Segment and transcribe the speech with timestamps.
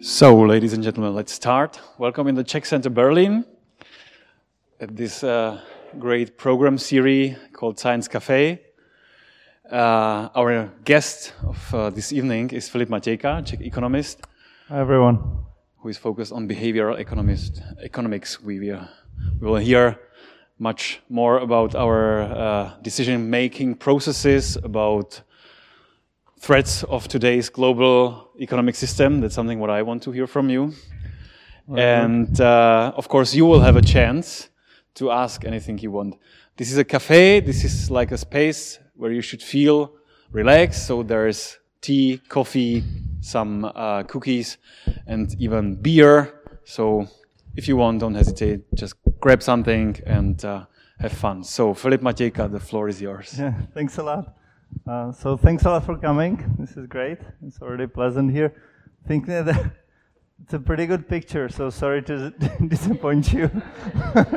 [0.00, 1.80] So, ladies and gentlemen, let's start.
[1.98, 3.44] Welcome in the Czech Center Berlin
[4.80, 5.60] at this uh,
[5.98, 8.60] great program series called Science Cafe.
[9.70, 14.20] Uh, our guest of uh, this evening is Filip Matějka, Czech economist.
[14.68, 15.18] Hi, everyone.
[15.78, 18.40] Who is focused on behavioral economist, economics.
[18.40, 18.72] We, we,
[19.40, 19.98] we will hear
[20.58, 25.20] much more about our uh, decision making processes, about
[26.38, 29.20] threats of today's global economic system.
[29.20, 30.72] That's something what I want to hear from you.
[31.70, 31.82] Okay.
[31.82, 34.48] And uh, of course, you will have a chance
[34.94, 36.16] to ask anything you want.
[36.56, 37.40] This is a cafe.
[37.40, 39.92] This is like a space where you should feel
[40.30, 40.86] relaxed.
[40.86, 42.84] So there's tea, coffee,
[43.20, 44.58] some uh, cookies,
[45.06, 46.40] and even beer.
[46.64, 47.08] So
[47.56, 48.62] if you want, don't hesitate.
[48.74, 50.66] Just grab something and uh,
[50.98, 51.42] have fun.
[51.42, 53.34] So, Filip Matějka, the floor is yours.
[53.38, 54.36] Yeah, thanks a lot.
[54.86, 56.54] Uh, so, thanks a lot for coming.
[56.58, 57.18] This is great.
[57.46, 58.54] It's already pleasant here.
[59.04, 59.72] I think that
[60.42, 61.48] it's a pretty good picture.
[61.48, 62.30] So, sorry to
[62.68, 63.50] disappoint you.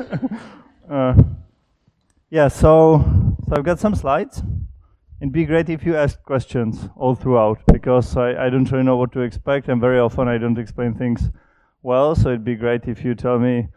[0.89, 1.13] uh,
[2.29, 4.43] yeah, so so I've got some slides.
[5.19, 8.95] It'd be great if you ask questions all throughout because I, I don't really know
[8.95, 11.31] what to expect, and very often I don't explain things
[11.81, 12.13] well.
[12.13, 13.69] So it'd be great if you tell me,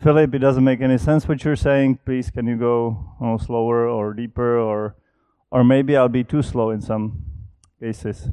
[0.00, 1.98] Philip, it doesn't make any sense what you're saying.
[2.06, 4.96] Please, can you go you slower or deeper, or
[5.52, 7.24] or maybe I'll be too slow in some
[7.78, 8.30] cases.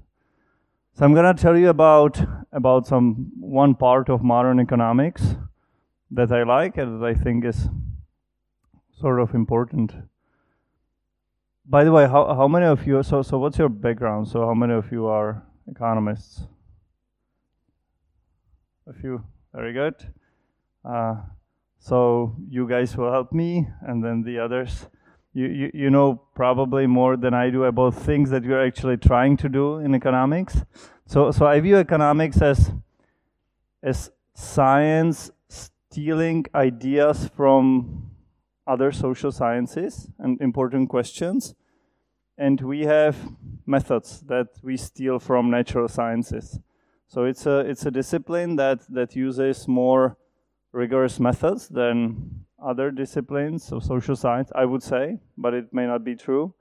[0.93, 2.19] So I'm gonna tell you about
[2.51, 5.35] about some one part of modern economics
[6.11, 7.67] that I like and that I think is
[8.99, 9.93] sort of important.
[11.65, 13.03] By the way, how how many of you?
[13.03, 14.27] So so what's your background?
[14.27, 16.47] So how many of you are economists?
[18.89, 19.23] a few.
[19.53, 19.93] Very good.
[20.83, 21.15] Uh,
[21.79, 24.87] so you guys will help me, and then the others.
[25.33, 29.37] You, you, you know probably more than I do about things that you're actually trying
[29.37, 30.63] to do in economics.
[31.05, 32.71] So, so I view economics as,
[33.83, 38.11] as science stealing ideas from
[38.65, 41.55] other social sciences and important questions.
[42.37, 43.17] And we have
[43.65, 46.59] methods that we steal from natural sciences.
[47.07, 50.15] So it's a it's a discipline that that uses more
[50.71, 56.03] rigorous methods than other disciplines of social science, I would say, but it may not
[56.03, 56.53] be true.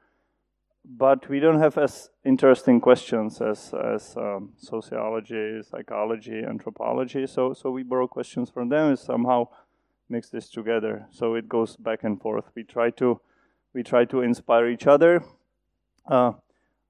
[0.84, 7.26] But we don't have as interesting questions as as um, sociology, psychology, anthropology.
[7.26, 9.48] So so we borrow questions from them and somehow
[10.08, 11.06] mix this together.
[11.10, 12.46] So it goes back and forth.
[12.54, 13.20] We try to
[13.74, 15.22] we try to inspire each other.
[16.06, 16.32] Uh,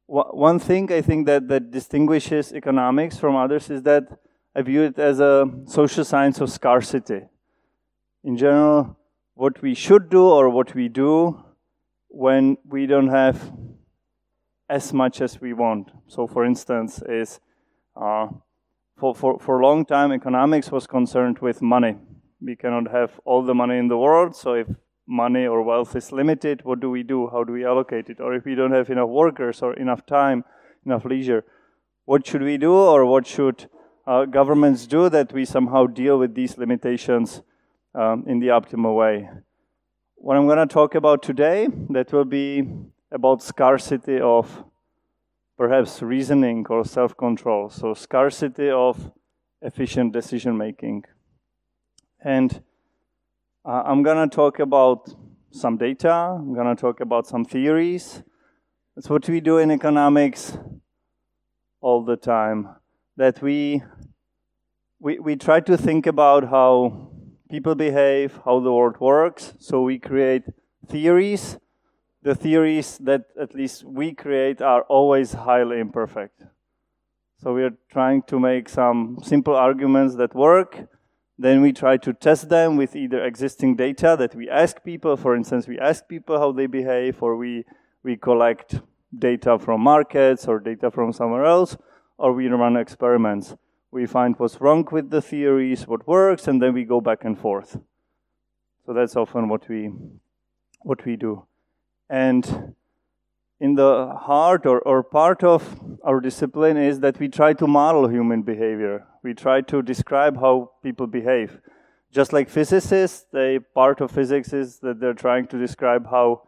[0.07, 4.05] one thing I think that, that distinguishes economics from others is that
[4.55, 7.23] I view it as a social science of scarcity.
[8.25, 8.99] In general,
[9.35, 11.45] what we should do or what we do
[12.09, 13.53] when we don't have
[14.69, 15.91] as much as we want.
[16.09, 17.41] So, for instance, is
[17.97, 18.29] uh,
[18.99, 21.97] for, for, for a long time, economics was concerned with money.
[22.41, 24.69] We cannot have all the money in the world, so if
[25.07, 27.29] money or wealth is limited, what do we do?
[27.29, 28.21] How do we allocate it?
[28.21, 30.45] Or if we don't have enough workers or enough time,
[30.85, 31.45] enough leisure,
[32.05, 33.69] what should we do or what should
[34.07, 37.43] uh, governments do that we somehow deal with these limitations
[37.99, 39.29] um, in the optimal way?
[40.15, 42.69] What I'm going to talk about today, that will be
[43.11, 44.65] about scarcity of
[45.57, 47.71] perhaps reasoning or self-control.
[47.71, 49.11] So scarcity of
[49.61, 51.05] efficient decision making.
[52.21, 52.63] And
[53.65, 55.13] uh, I'm going to talk about
[55.51, 56.13] some data.
[56.13, 58.23] I'm going to talk about some theories.
[58.95, 60.57] That's what we do in economics
[61.81, 62.69] all the time.
[63.17, 63.83] That we,
[65.01, 67.11] we, we try to think about how
[67.49, 69.55] people behave, how the world works.
[69.59, 70.45] So we create
[70.87, 71.59] theories.
[72.23, 76.45] The theories that at least we create are always highly imperfect.
[77.41, 80.89] So we are trying to make some simple arguments that work
[81.39, 85.17] then we try to test them with either existing data that we ask people.
[85.17, 87.65] For instance, we ask people how they behave, or we,
[88.03, 88.81] we collect
[89.17, 91.77] data from markets or data from somewhere else,
[92.19, 93.55] or we run experiments.
[93.91, 97.39] We find what's wrong with the theories, what works, and then we go back and
[97.39, 97.79] forth.
[98.85, 99.91] So that's often what we
[100.83, 101.45] what we do.
[102.09, 102.75] And
[103.61, 108.09] in the heart or, or part of our discipline is that we try to model
[108.09, 109.07] human behavior.
[109.23, 111.61] We try to describe how people behave.
[112.13, 116.43] Just like physicists, they part of physics is that they're trying to describe how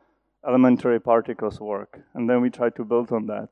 [0.46, 2.00] elementary particles work.
[2.14, 3.48] And then we try to build on that.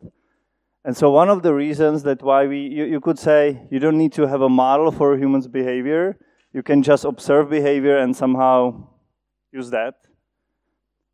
[0.85, 3.99] And so one of the reasons that why we you, you could say you don't
[3.99, 6.19] need to have a model for a human's behavior.
[6.53, 8.89] You can just observe behavior and somehow
[9.53, 9.95] use that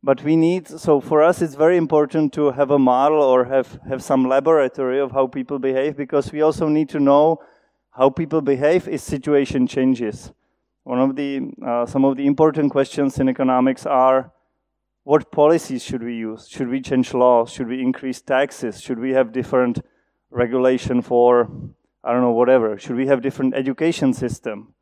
[0.05, 3.79] but we need, so for us, it's very important to have a model or have,
[3.89, 7.39] have some laboratory of how people behave because we also need to know
[7.89, 10.31] how people behave if situation changes.
[10.83, 14.31] One of the, uh, some of the important questions in economics are,
[15.05, 16.47] what policies should we use?
[16.49, 17.51] Should we change laws?
[17.51, 18.81] Should we increase taxes?
[18.81, 19.85] Should we have different
[20.31, 21.47] regulation for,
[22.03, 22.77] I don't know, whatever?
[22.79, 24.73] Should we have different education system?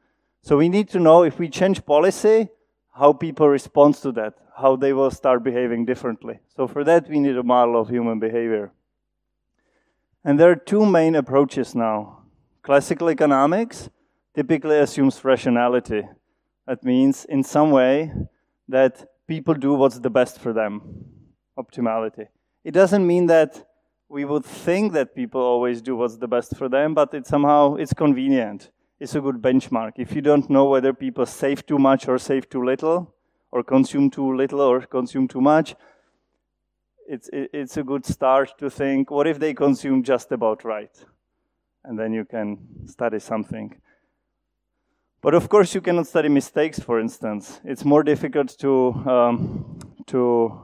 [0.41, 2.47] So we need to know if we change policy,
[2.95, 6.39] how people respond to that, how they will start behaving differently.
[6.55, 8.71] So for that, we need a model of human behavior.
[10.23, 12.19] And there are two main approaches now.
[12.61, 13.89] Classical economics
[14.33, 16.03] typically assumes rationality.
[16.65, 18.13] That means, in some way,
[18.69, 20.81] that people do what's the best for them.
[21.57, 22.27] Optimality.
[22.63, 23.65] It doesn't mean that
[24.09, 27.75] we would think that people always do what's the best for them, but it somehow
[27.75, 28.71] it's convenient.
[28.99, 29.93] It's a good benchmark.
[29.97, 33.13] If you don't know whether people save too much or save too little,
[33.53, 35.75] or consume too little or consume too much,
[37.07, 41.05] it's, it's a good start to think, what if they consume just about right?
[41.83, 43.79] And then you can study something.
[45.23, 47.61] But of course, you cannot study mistakes, for instance.
[47.63, 50.61] It's more difficult to, um, to,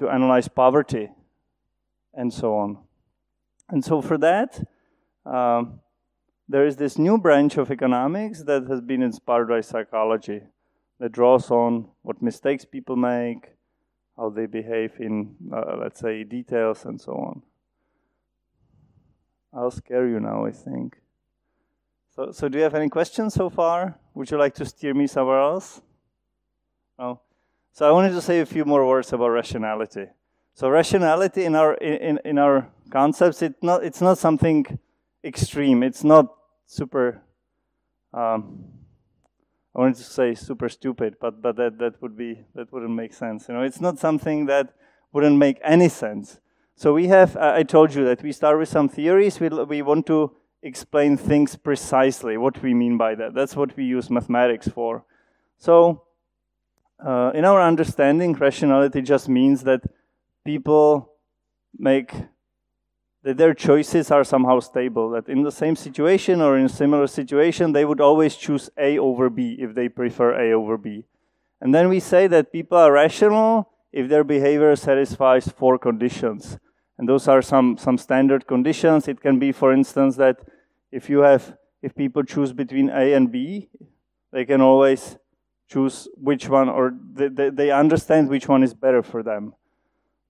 [0.00, 1.10] to analyze poverty
[2.12, 2.78] and so on.
[3.68, 4.60] And so for that,
[5.24, 5.78] um,
[6.48, 10.40] there is this new branch of economics that has been inspired by psychology
[10.98, 13.52] that draws on what mistakes people make,
[14.16, 17.42] how they behave in, uh, let's say, details and so on.
[19.52, 20.96] I'll scare you now, I think.
[22.14, 23.98] So, so do you have any questions so far?
[24.14, 25.82] Would you like to steer me somewhere else?
[26.96, 27.20] No.
[27.72, 30.06] So I wanted to say a few more words about rationality.
[30.54, 34.78] So rationality in our in, in our concepts, it's not it's not something
[35.24, 35.82] extreme.
[35.82, 36.32] It's not
[36.66, 37.20] super.
[38.12, 38.62] Um,
[39.74, 43.12] I wanted to say super stupid, but but that that would be that wouldn't make
[43.12, 43.48] sense.
[43.48, 44.72] You know, it's not something that
[45.12, 46.38] wouldn't make any sense.
[46.76, 47.36] So we have.
[47.36, 49.40] I told you that we start with some theories.
[49.40, 50.30] We we want to
[50.64, 52.36] explain things precisely.
[52.36, 53.34] What we mean by that.
[53.34, 55.04] That's what we use mathematics for.
[55.58, 56.00] So.
[57.04, 59.82] Uh, in our understanding, rationality just means that
[60.44, 61.10] people
[61.76, 62.14] make
[63.24, 65.10] that their choices are somehow stable.
[65.10, 68.98] That in the same situation or in a similar situation, they would always choose A
[68.98, 71.04] over B if they prefer A over B.
[71.60, 76.58] And then we say that people are rational if their behavior satisfies four conditions.
[76.96, 79.08] And those are some, some standard conditions.
[79.08, 80.36] It can be, for instance, that
[80.94, 83.68] if you have, if people choose between A and B,
[84.32, 85.18] they can always
[85.68, 89.54] choose which one, or they, they, they understand which one is better for them.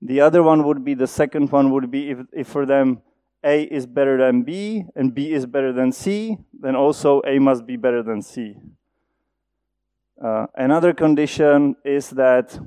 [0.00, 3.02] The other one would be, the second one would be if, if for them
[3.42, 7.66] A is better than B and B is better than C, then also A must
[7.66, 8.56] be better than C.
[10.24, 12.58] Uh, another condition is that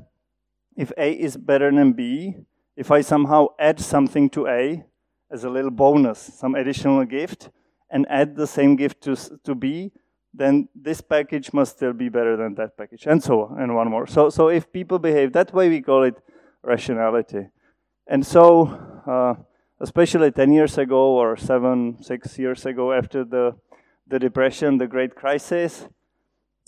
[0.76, 2.36] if A is better than B,
[2.76, 4.86] if I somehow add something to A
[5.32, 7.50] as a little bonus, some additional gift,
[7.90, 9.92] and add the same gift to, to B,
[10.34, 13.90] then this package must still be better than that package, and so on, and one
[13.90, 14.06] more.
[14.06, 16.16] So, so if people behave that way, we call it
[16.64, 17.48] rationality.
[18.08, 18.68] And so,
[19.08, 19.36] uh,
[19.80, 23.56] especially 10 years ago or seven, six years ago after the,
[24.08, 25.88] the depression, the great crisis,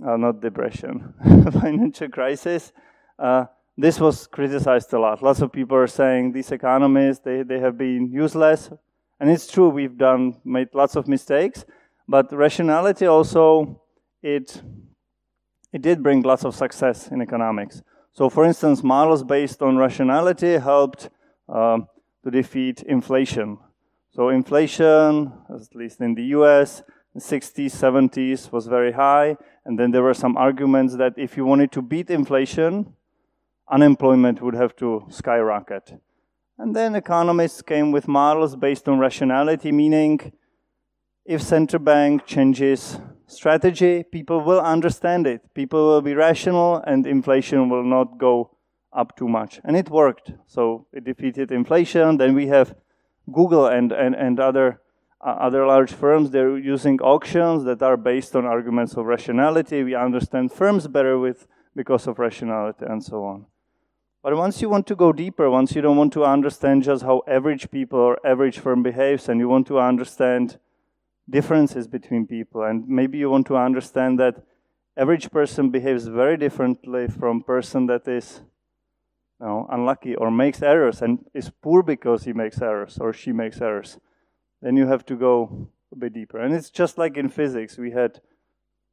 [0.06, 1.14] uh, not depression,
[1.52, 2.72] financial crisis,
[3.18, 3.46] uh,
[3.78, 5.22] this was criticized a lot.
[5.24, 8.70] Lots of people are saying these economists, they, they have been useless.
[9.20, 11.66] And it's true, we've done, made lots of mistakes,
[12.08, 13.82] but rationality also,
[14.24, 14.62] it,
[15.74, 17.82] it did bring lots of success in economics.
[18.14, 21.10] So, for instance, models based on rationality helped
[21.48, 21.80] uh,
[22.24, 23.58] to defeat inflation.
[24.12, 26.82] So, inflation, at least in the US,
[27.14, 29.38] in 60s, 70s, was very high.
[29.66, 32.94] And then there were some arguments that if you wanted to beat inflation,
[33.70, 35.94] unemployment would have to skyrocket.
[36.60, 40.34] And then economists came with models based on rationality, meaning
[41.26, 45.54] if central bank changes strategy, people will understand it.
[45.54, 48.58] People will be rational and inflation will not go
[48.92, 49.62] up too much.
[49.64, 50.34] And it worked.
[50.48, 52.18] So it defeated inflation.
[52.18, 52.76] Then we have
[53.32, 54.82] Google and, and, and other,
[55.26, 56.32] uh, other large firms.
[56.32, 59.82] They're using auctions that are based on arguments of rationality.
[59.84, 63.46] We understand firms better with because of rationality and so on.
[64.22, 67.22] But once you want to go deeper, once you don't want to understand just how
[67.26, 70.60] average people or average firm behaves, and you want to understand
[71.30, 72.64] differences between people.
[72.64, 74.44] And maybe you want to understand that
[74.98, 78.42] average person behaves very differently from person that is
[79.40, 83.32] you know, unlucky or makes errors and is poor because he makes errors or she
[83.32, 84.00] makes errors.
[84.62, 86.40] Then you have to go a bit deeper.
[86.40, 87.78] And it's just like in physics.
[87.78, 88.20] We had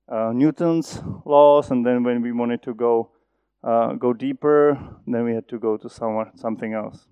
[0.08, 3.10] uh, Newton's laws, and then when we wanted to go
[3.62, 7.06] uh, go deeper, then we had to go to somewhere, something else.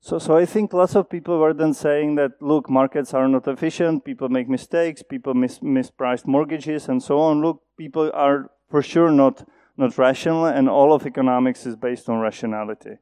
[0.00, 3.46] So, so I think lots of people were then saying that, look, markets are not
[3.46, 7.40] efficient, people make mistakes, people mis- mispriced mortgages and so on.
[7.40, 9.46] Look, people are for sure not,
[9.76, 12.96] not rational, and all of economics is based on rationality.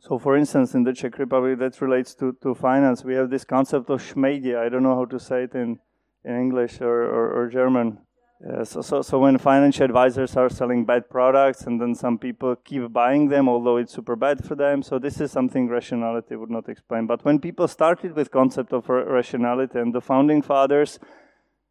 [0.00, 3.44] So, for instance, in the Czech Republic, that relates to, to finance, we have this
[3.44, 4.56] concept of Schmejdi.
[4.56, 5.78] I don't know how to say it in,
[6.24, 7.98] in English or, or, or German.
[8.44, 12.56] Uh, so, so, so when financial advisors are selling bad products and then some people
[12.56, 14.82] keep buying them, although it's super bad for them.
[14.82, 17.06] So this is something rationality would not explain.
[17.06, 20.98] But when people started with concept of rationality and the founding fathers,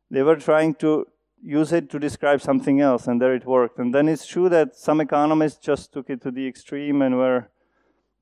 [0.10, 1.08] they were trying to
[1.44, 3.80] use it to describe something else, and there it worked.
[3.80, 7.50] And then it's true that some economists just took it to the extreme and were.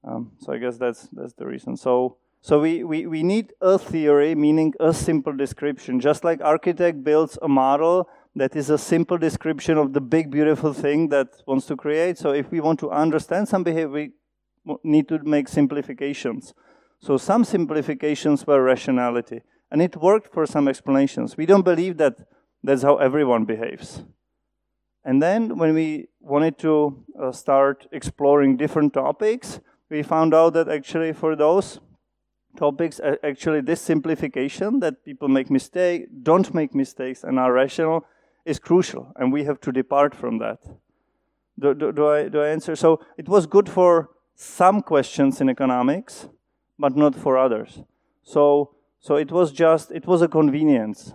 [0.04, 1.76] Um, so I guess that's that's the reason.
[1.76, 6.00] So so we, we, we need a theory, meaning a simple description.
[6.00, 10.74] Just like architect builds a model that is a simple description of the big, beautiful
[10.74, 12.18] thing that wants to create.
[12.18, 14.12] So if we want to understand some behavior, we
[14.84, 16.54] need to make simplifications.
[17.00, 19.42] So some simplifications were rationality.
[19.72, 21.38] And it worked for some explanations.
[21.38, 22.18] We don't believe that
[22.64, 24.04] that's how everyone behaves.
[25.04, 29.60] And then when we wanted to uh, start exploring different topics,
[29.90, 31.80] we found out that actually for those
[32.58, 38.06] topics, actually this simplification that people make mistake, don't make mistakes and are rational
[38.50, 40.60] is crucial, and we have to depart from that.
[41.60, 42.76] Do, do, do, I, do I answer?
[42.76, 46.28] So it was good for some questions in economics,
[46.78, 47.84] but not for others.
[48.24, 51.14] So, so it was just, it was a convenience.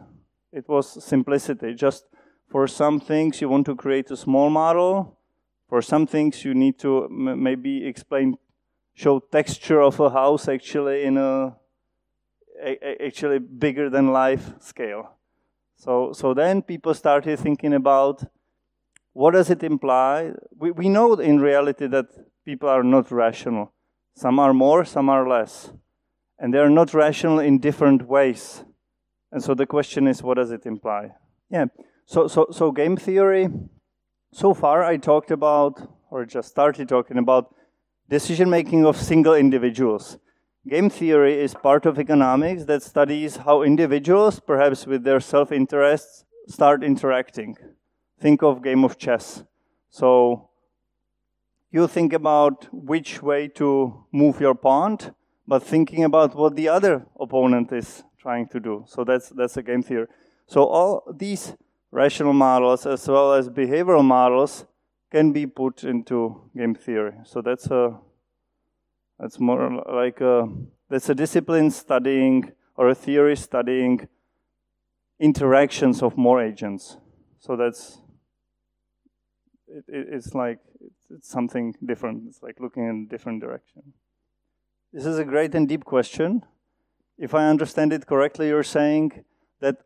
[0.53, 1.75] It was simplicity.
[1.75, 2.05] Just
[2.49, 5.19] for some things, you want to create a small model.
[5.69, 8.37] For some things, you need to maybe explain,
[8.95, 11.57] show texture of a house actually in a,
[12.63, 15.17] a actually bigger than life scale.
[15.77, 18.25] So, so then people started thinking about
[19.13, 20.33] what does it imply?
[20.57, 22.07] We, we know in reality that
[22.45, 23.73] people are not rational.
[24.17, 25.71] Some are more, some are less.
[26.39, 28.65] And they are not rational in different ways.
[29.31, 31.13] And so the question is, what does it imply?
[31.51, 31.67] Yeah.
[32.07, 33.49] So, so, so game theory,
[34.33, 37.55] so far I talked about, or just started talking about,
[38.09, 40.19] decision making of single individuals.
[40.67, 46.25] Game theory is part of economics that studies how individuals, perhaps with their self interests,
[46.49, 47.57] start interacting.
[48.19, 49.45] Think of game of chess.
[49.91, 50.49] So
[51.71, 54.99] you think about which way to move your pawn,
[55.47, 58.85] but thinking about what the other opponent is trying to do.
[58.87, 60.07] So that's that's a game theory.
[60.47, 61.55] So all these
[61.91, 64.65] rational models as well as behavioral models
[65.11, 67.13] can be put into game theory.
[67.25, 67.99] So that's a
[69.19, 70.49] that's more like uh, a,
[70.91, 74.09] that's a discipline studying or a theory studying
[75.21, 76.97] interactions of more agents.
[77.39, 77.99] So that's
[79.69, 82.25] it, it, it's like it's, it's something different.
[82.29, 83.95] It's like looking in a different direction.
[84.93, 86.43] This is a great and deep question.
[87.17, 89.25] If I understand it correctly, you're saying
[89.61, 89.77] that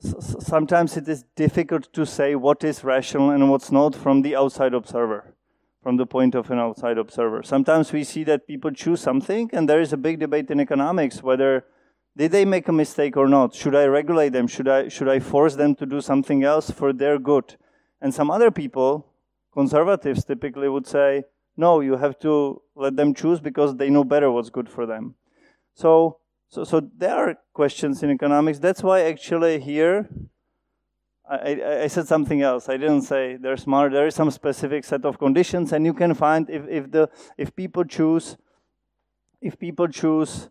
[0.00, 4.74] sometimes it is difficult to say what is rational and what's not from the outside
[4.74, 5.35] observer
[5.86, 7.44] from the point of an outside observer.
[7.44, 11.22] Sometimes we see that people choose something, and there is a big debate in economics
[11.22, 11.64] whether
[12.16, 13.54] did they make a mistake or not?
[13.54, 14.48] Should I regulate them?
[14.48, 17.54] Should I should I force them to do something else for their good?
[18.00, 19.06] And some other people,
[19.52, 21.22] conservatives typically would say,
[21.56, 25.14] no, you have to let them choose because they know better what's good for them.
[25.72, 28.58] So so so there are questions in economics.
[28.58, 30.08] That's why actually here
[31.28, 32.68] I, I, said something else.
[32.68, 33.92] I didn't say they're smart.
[33.92, 37.54] There is some specific set of conditions, and you can find if, if the if
[37.54, 38.36] people choose
[39.40, 40.48] if people choose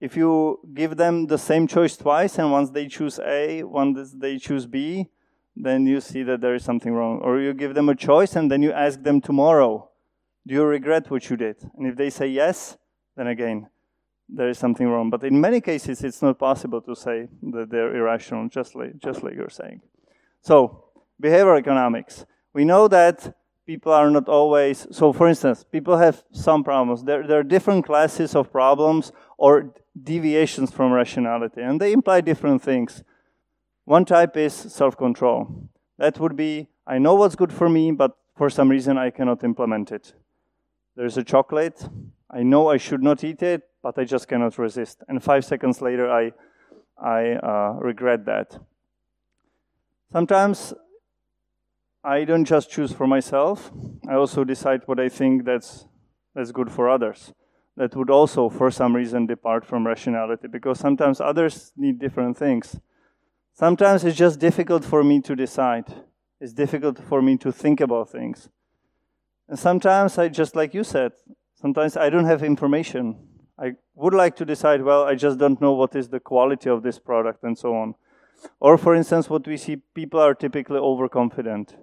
[0.00, 4.38] if you give them the same choice twice, and once they choose A, once they
[4.38, 5.08] choose B,
[5.56, 7.20] then you see that there is something wrong.
[7.20, 9.90] Or you give them a choice, and then you ask them tomorrow,
[10.46, 12.78] "Do you regret what you did?" And if they say yes,
[13.14, 13.68] then again,
[14.28, 15.10] there is something wrong.
[15.10, 19.22] But in many cases, it's not possible to say that they're irrational, just like, just
[19.22, 19.80] like you're saying.
[20.40, 20.84] So,
[21.22, 22.26] behavioral economics.
[22.52, 23.34] We know that
[23.66, 27.04] people are not always, so for instance, people have some problems.
[27.04, 32.62] There, there are different classes of problems or deviations from rationality, and they imply different
[32.62, 33.02] things.
[33.84, 35.68] One type is self control.
[35.98, 39.42] That would be I know what's good for me, but for some reason I cannot
[39.44, 40.12] implement it.
[40.96, 41.88] There's a chocolate.
[42.30, 45.02] I know I should not eat it, but I just cannot resist.
[45.08, 46.32] And five seconds later, I,
[46.98, 48.58] I uh, regret that.
[50.10, 50.72] Sometimes
[52.02, 53.70] I don't just choose for myself.
[54.08, 55.86] I also decide what I think that's,
[56.34, 57.34] that's good for others.
[57.76, 62.80] That would also, for some reason, depart from rationality because sometimes others need different things.
[63.52, 65.84] Sometimes it's just difficult for me to decide.
[66.40, 68.48] It's difficult for me to think about things.
[69.46, 71.12] And sometimes I just like you said,
[71.54, 73.33] sometimes I don't have information.
[73.58, 76.82] I would like to decide, well, I just don't know what is the quality of
[76.82, 77.94] this product and so on.
[78.60, 81.76] Or for instance, what we see, people are typically overconfident.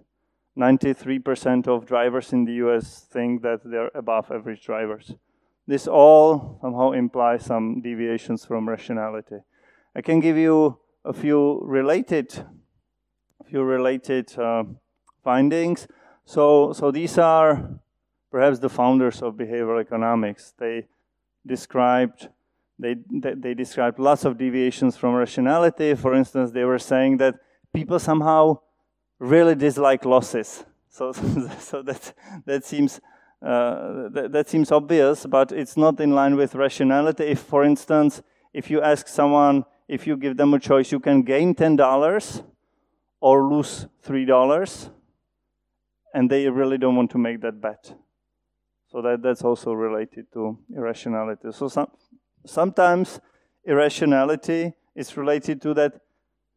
[0.57, 5.15] 93% of drivers in the US think that they're above average drivers.
[5.65, 9.37] This all somehow implies some deviations from rationality.
[9.95, 12.45] I can give you a few related,
[13.47, 14.63] few related uh,
[15.23, 15.87] findings.
[16.25, 17.79] So, so these are
[18.29, 20.53] perhaps the founders of behavioral economics.
[20.57, 20.87] They
[21.45, 22.29] described
[22.81, 25.93] they, they, described lots of deviations from rationality.
[25.93, 27.35] For instance, they were saying that
[27.73, 28.59] people somehow
[29.19, 30.65] really dislike losses.
[30.93, 32.13] So, so that
[32.45, 32.99] that seems
[33.41, 37.27] uh, that, that seems obvious, but it's not in line with rationality.
[37.27, 38.21] If, for instance,
[38.53, 42.43] if you ask someone, if you give them a choice, you can gain ten dollars
[43.21, 44.89] or lose three dollars,
[46.13, 47.93] and they really don't want to make that bet.
[48.91, 51.47] So that, that's also related to irrationality.
[51.51, 51.87] So some,
[52.45, 53.21] sometimes
[53.63, 56.01] irrationality is related to that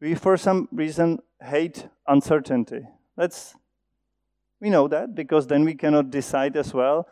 [0.01, 2.81] we, for some reason, hate uncertainty.
[3.15, 3.55] That's
[4.59, 7.07] we know that because then we cannot decide as well.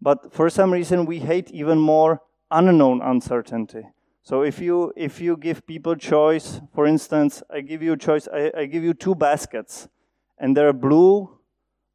[0.00, 2.20] But for some reason, we hate even more
[2.50, 3.86] unknown uncertainty.
[4.22, 8.28] So if you if you give people choice, for instance, I give you choice.
[8.32, 9.88] I, I give you two baskets,
[10.38, 11.38] and they're blue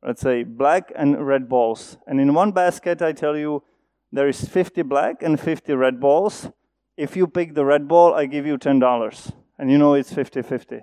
[0.04, 1.98] let's say black and red balls.
[2.08, 3.64] And in one basket, I tell you
[4.12, 6.50] there is 50 black and 50 red balls.
[6.98, 9.32] If you pick the red ball, I give you $10.
[9.58, 10.82] And you know it's 50 50.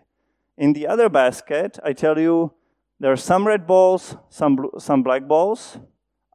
[0.58, 2.54] In the other basket, I tell you
[2.98, 5.78] there are some red balls, some, some black balls.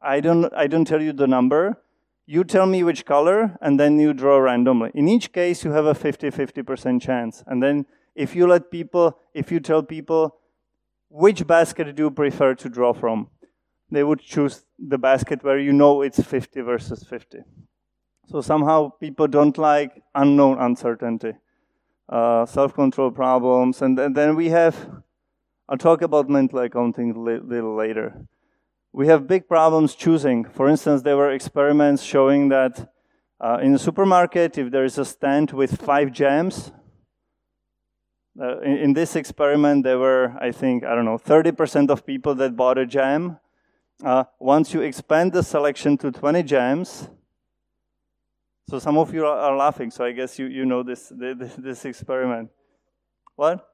[0.02, 1.82] I don't, I don't tell you the number.
[2.26, 4.90] You tell me which color, and then you draw randomly.
[4.94, 7.42] In each case, you have a 50 50% chance.
[7.46, 7.84] And then
[8.14, 10.36] if you let people, if you tell people,
[11.12, 13.28] which basket do you prefer to draw from?
[13.90, 17.40] They would choose the basket where you know it's 50 versus 50.
[18.28, 21.34] So somehow people don't like unknown uncertainty,
[22.08, 24.74] uh, self-control problems, and, and, then we have.
[25.68, 28.26] I'll talk about mental accounting a li- little later.
[28.92, 30.46] We have big problems choosing.
[30.46, 32.90] For instance, there were experiments showing that
[33.38, 36.72] uh, in a supermarket, if there is a stand with five jams,
[38.40, 42.34] uh, in, in, this experiment, there were, I think, I don't know, 30% of people
[42.36, 43.38] that bought a jam.
[44.02, 47.08] Uh, once you expand the selection to 20 jams,
[48.68, 51.54] so some of you are, are laughing, so I guess you, you know this, this,
[51.58, 52.50] this experiment.
[53.36, 53.68] What?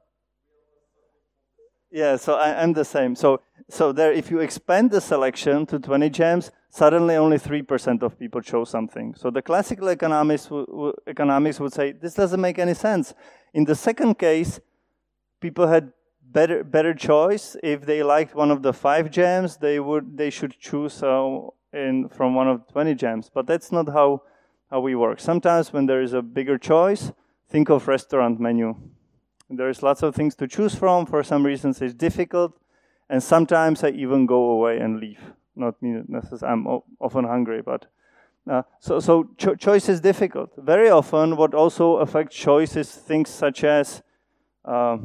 [1.91, 3.15] Yeah, so I, am the same.
[3.15, 3.41] So,
[3.71, 8.41] so there, if you expand the selection to 20 gems, suddenly only 3% of people
[8.41, 9.15] chose something.
[9.15, 10.49] So the classical economics,
[11.07, 13.15] economics would say, this doesn't make any sense.
[13.55, 14.61] In the second case,
[15.41, 17.57] people had better, better choice.
[17.63, 21.41] If they liked one of the five gems, they would, they should choose uh,
[21.73, 23.31] in, from one of 20 gems.
[23.33, 24.23] But that's not how,
[24.71, 25.21] how we work.
[25.21, 27.13] Sometimes when there is a bigger choice,
[27.49, 28.75] think of restaurant menu
[29.51, 31.07] there's lots of things to choose from.
[31.07, 32.59] For some reasons, it's difficult.
[33.09, 35.21] And sometimes I even go away and leave.
[35.59, 36.67] Not me necessarily, I'm
[37.01, 37.87] often hungry, but
[38.49, 40.53] uh, so, so cho- choice is difficult.
[40.57, 44.03] Very often, what also affects choice is things such as
[44.65, 44.97] uh,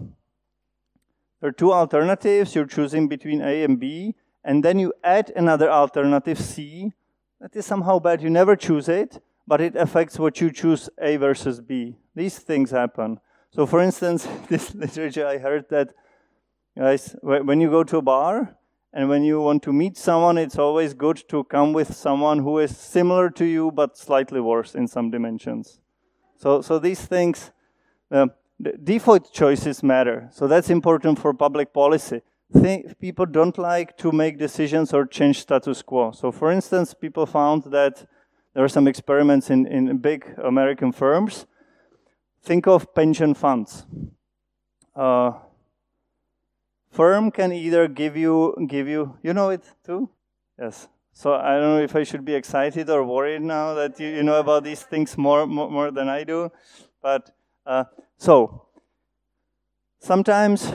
[1.42, 5.70] there are two alternatives, you're choosing between A and B, and then you add another
[5.70, 6.94] alternative, C.
[7.42, 8.22] That is somehow bad.
[8.22, 11.98] You never choose it, but it affects what you choose, A versus B.
[12.16, 13.20] These things happen.
[13.52, 15.94] So, for instance, this literature, I heard that,
[16.78, 18.56] guys, when you go to a bar
[18.94, 22.60] and when you want to meet someone, it's always good to come with someone who
[22.60, 25.80] is similar to you but slightly worse in some dimensions.
[26.38, 27.52] So, so these things,
[28.12, 28.28] uh,
[28.60, 30.30] the default choices matter.
[30.32, 32.22] So that's important for public policy.
[33.00, 36.12] People don't like to make decisions or change status quo.
[36.12, 38.06] So, for instance, people found that
[38.54, 41.48] there are some experiments in, in big American firms
[42.44, 43.86] Think of pension funds.
[44.94, 45.32] Uh,
[46.94, 48.36] firm can either give you
[48.68, 50.10] give you you know it too
[50.60, 54.08] yes so i don't know if i should be excited or worried now that you,
[54.08, 56.52] you know about these things more more, more than i do
[57.02, 57.84] but uh,
[58.18, 58.68] so
[60.00, 60.72] sometimes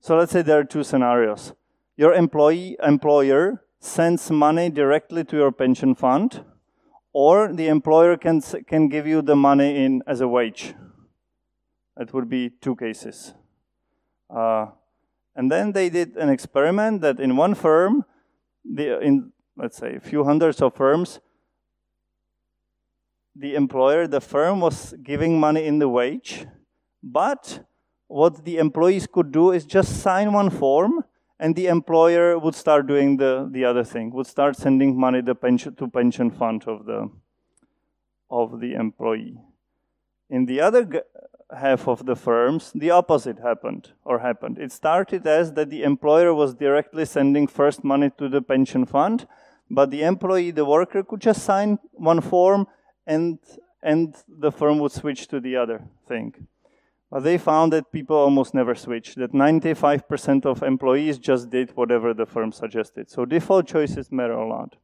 [0.00, 1.52] so let's say there are two scenarios
[1.96, 6.44] your employee employer sends money directly to your pension fund
[7.12, 10.74] or the employer can, can give you the money in as a wage.
[11.98, 13.34] It would be two cases.
[14.28, 14.66] Uh,
[15.40, 18.04] and then they did an experiment that in one firm,
[18.62, 21.18] the, in let's say a few hundreds of firms,
[23.34, 26.46] the employer, the firm was giving money in the wage,
[27.02, 27.64] but
[28.06, 31.04] what the employees could do is just sign one form
[31.38, 35.34] and the employer would start doing the, the other thing, would start sending money the
[35.34, 37.10] pension, to pension fund of the,
[38.30, 39.38] of the employee.
[40.28, 41.02] In the other
[41.56, 44.58] half of the firms, the opposite happened or happened.
[44.58, 49.26] It started as that the employer was directly sending first money to the pension fund,
[49.70, 52.66] but the employee, the worker, could just sign one form
[53.06, 53.38] and
[53.82, 56.46] and the firm would switch to the other thing.
[57.10, 62.14] But they found that people almost never switched, that 95% of employees just did whatever
[62.14, 63.10] the firm suggested.
[63.10, 64.76] So default choices matter a lot.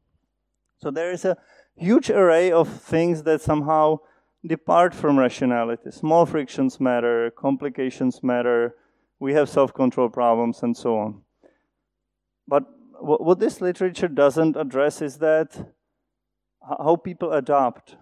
[0.78, 1.36] So there is a
[1.76, 4.00] huge array of things that somehow
[4.44, 5.90] depart from rationality.
[5.90, 8.74] Small frictions matter, complications matter,
[9.18, 11.22] we have self control problems, and so on.
[12.48, 12.64] But
[13.00, 15.72] what this literature doesn't address is that
[16.62, 17.96] how people adopt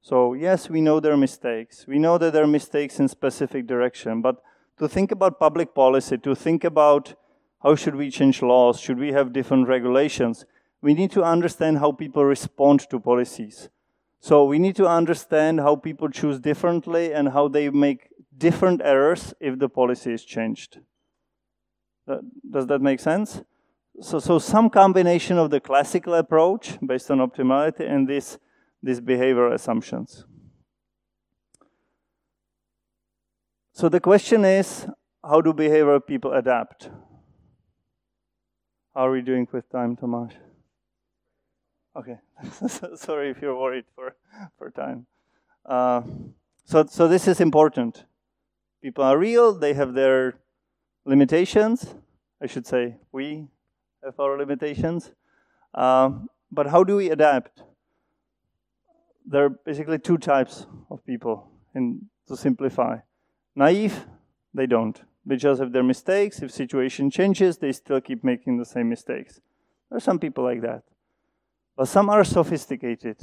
[0.00, 1.86] so yes, we know there are mistakes.
[1.86, 4.36] We know that there are mistakes in specific direction, but
[4.78, 7.14] to think about public policy, to think about
[7.62, 10.46] how should we change laws, should we have different regulations,
[10.80, 13.68] we need to understand how people respond to policies.
[14.20, 19.34] So we need to understand how people choose differently and how they make different errors
[19.40, 20.80] if the policy is changed.
[22.50, 23.42] Does that make sense?
[24.00, 28.38] So, so some combination of the classical approach based on optimality and this
[28.82, 30.24] these behavioral assumptions.
[33.72, 34.86] So the question is,
[35.22, 36.90] how do behavioral people adapt?
[38.94, 40.34] How are we doing with time, Tomasz?
[41.98, 42.18] Okay,
[42.94, 44.14] sorry if you're worried for,
[44.56, 45.06] for time.
[45.66, 46.02] Uh,
[46.64, 48.04] so, so this is important.
[48.80, 50.38] People are real, they have their
[51.04, 51.94] limitations.
[52.40, 53.48] I should say, we
[54.04, 55.10] have our limitations.
[55.74, 56.10] Uh,
[56.52, 57.62] but how do we adapt?
[59.28, 62.96] there are basically two types of people, and to simplify.
[63.54, 64.06] Naive,
[64.54, 65.02] they don't.
[65.26, 66.40] They just have their mistakes.
[66.40, 69.40] If situation changes, they still keep making the same mistakes.
[69.90, 70.82] There are some people like that.
[71.78, 73.18] But some are sophisticated.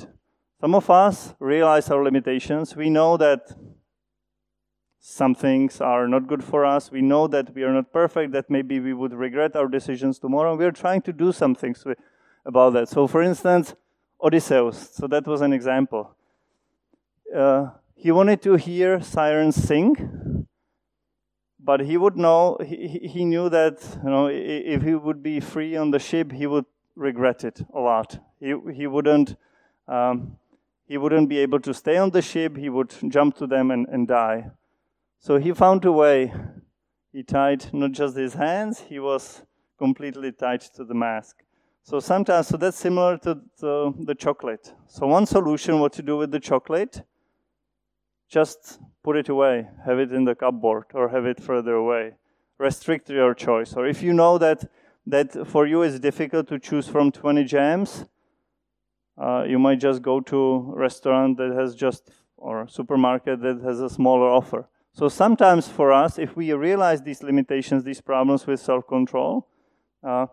[0.61, 2.73] Some of us realize our limitations.
[2.73, 3.41] We know that
[4.97, 6.89] some things are not good for us.
[6.89, 10.55] We know that we are not perfect, that maybe we would regret our decisions tomorrow.
[10.55, 11.83] We are trying to do some things
[12.45, 12.87] about that.
[12.87, 13.75] So, for instance,
[14.23, 14.89] Odysseus.
[14.93, 16.15] So that was an example.
[17.35, 20.47] Uh, he wanted to hear sirens sing,
[21.59, 25.75] but he would know, he, he knew that, you know, if he would be free
[25.75, 26.65] on the ship, he would
[26.95, 28.19] regret it a lot.
[28.39, 29.36] He, he wouldn't,
[29.88, 30.38] um,
[30.88, 32.58] he wouldn't be able to stay on the ship.
[32.58, 34.51] He would jump to them and, and die.
[35.19, 36.34] So he found a way.
[37.12, 39.43] He tied not just his hands, he was
[39.77, 41.38] completely tied to the mask.
[41.81, 44.73] So sometimes, so that's similar to the, the chocolate.
[44.88, 47.03] So one solution, what to do with the chocolate,
[48.27, 52.13] just put it away, have it in the cupboard or have it further away.
[52.58, 53.75] Restrict your choice.
[53.75, 54.69] Or if you know that
[55.05, 58.05] that for you is difficult to choose from 20 jams,
[59.17, 63.79] uh, you might just go to a restaurant that has just or supermarket that has
[63.79, 64.67] a smaller offer.
[64.93, 69.47] So sometimes for us, if we realize these limitations, these problems with self-control,
[70.03, 70.27] uh,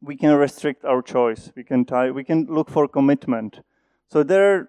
[0.00, 1.52] we can restrict our choice.
[1.54, 3.60] We can tie, we can look for commitment.
[4.08, 4.68] So there are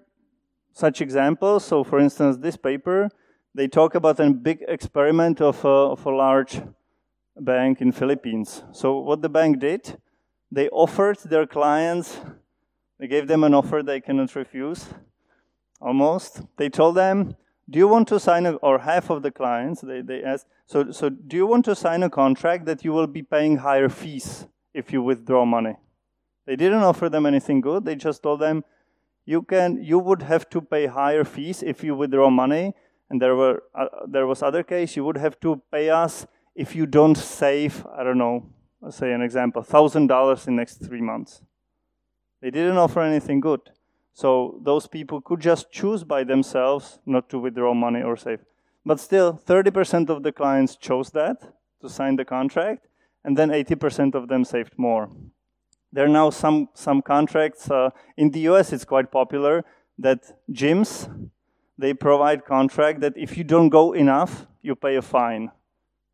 [0.72, 1.66] such examples.
[1.66, 3.10] So for instance, this paper,
[3.56, 6.62] they talk about a big experiment of a, of a large
[7.40, 8.64] bank in Philippines.
[8.72, 9.98] So what the bank did,
[10.52, 12.20] they offered their clients,
[13.00, 14.86] they gave them an offer they cannot refuse,
[15.80, 16.42] almost.
[16.58, 17.36] They told them,
[17.70, 20.92] do you want to sign a, or half of the clients, they, they asked, so,
[20.92, 24.46] so do you want to sign a contract that you will be paying higher fees
[24.78, 25.76] if you withdraw money.
[26.46, 27.84] They didn't offer them anything good.
[27.84, 28.64] They just told them
[29.26, 32.74] you can you would have to pay higher fees if you withdraw money.
[33.10, 36.76] And there were uh, there was other case you would have to pay us if
[36.76, 38.44] you don't save I don't know
[38.82, 41.42] let's say an example thousand dollars in next three months.
[42.42, 43.62] They didn't offer anything good.
[44.14, 48.40] So those people could just choose by themselves not to withdraw money or save.
[48.86, 51.38] But still, 30% of the clients chose that
[51.82, 52.88] to sign the contract,
[53.24, 55.10] and then 80% of them saved more.
[55.92, 57.70] There are now some, some contracts.
[57.70, 59.64] Uh, in the US, it's quite popular
[60.00, 61.30] that gyms,
[61.78, 65.52] they provide contract that if you don't go enough, you pay a fine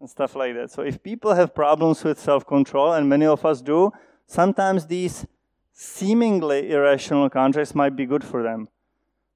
[0.04, 0.70] and stuff like that.
[0.70, 3.90] So if people have problems with self-control, and many of us do,
[4.28, 5.26] sometimes these
[5.72, 8.68] seemingly irrational contracts might be good for them.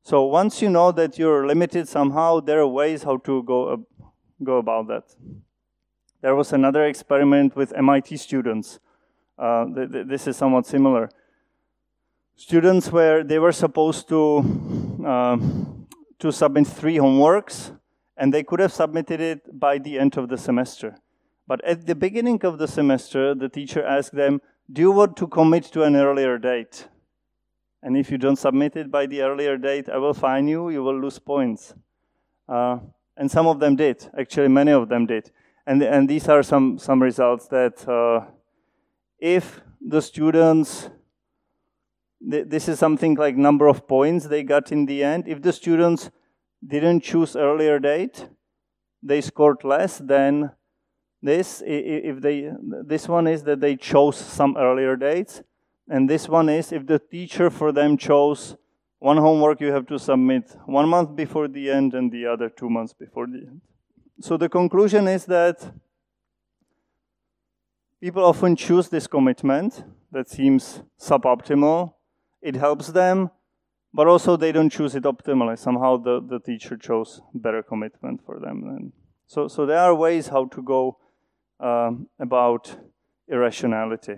[0.03, 3.85] So once you know that you're limited somehow, there are ways how to go,
[4.43, 5.03] go about that.
[6.19, 8.79] There was another experiment with MIT students.
[9.39, 11.09] Uh, th th this is somewhat similar.
[12.35, 14.19] Students were they were supposed to
[15.13, 15.37] uh,
[16.19, 17.76] to submit three homeworks,
[18.17, 20.97] and they could have submitted it by the end of the semester.
[21.47, 25.27] But at the beginning of the semester, the teacher asked them, Do you want to
[25.27, 26.87] commit to an earlier date?
[27.81, 30.83] And if you don't submit it by the earlier date, I will fine you, you
[30.83, 31.73] will lose points.
[32.49, 32.79] Uh,
[33.15, 34.09] and some of them did.
[34.17, 35.31] Actually, many of them did.
[35.65, 38.25] And, and these are some, some results that uh,
[39.19, 40.89] if the students,
[42.29, 45.27] th- this is something like number of points they got in the end.
[45.27, 46.09] If the students
[46.67, 48.27] didn't choose earlier date,
[49.01, 50.51] they scored less than
[51.21, 51.63] this.
[51.65, 52.51] If they,
[52.85, 55.41] this one is that they chose some earlier dates.
[55.89, 58.57] And this one is if the teacher for them chose
[58.99, 62.69] one homework you have to submit one month before the end and the other two
[62.69, 63.61] months before the end.
[64.19, 65.71] So the conclusion is that
[68.01, 71.93] people often choose this commitment that seems suboptimal.
[72.41, 73.29] It helps them,
[73.97, 75.57] but also they don't choose it optimally.
[75.57, 78.63] Somehow the, the teacher chose better commitment for them.
[78.69, 78.91] And
[79.25, 80.99] so, so there are ways how to go
[81.59, 82.77] um, about
[83.27, 84.17] irrationality.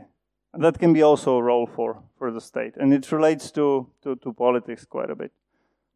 [0.53, 2.73] And that can be also a role for, for the state.
[2.75, 5.31] And it relates to, to, to politics quite a bit.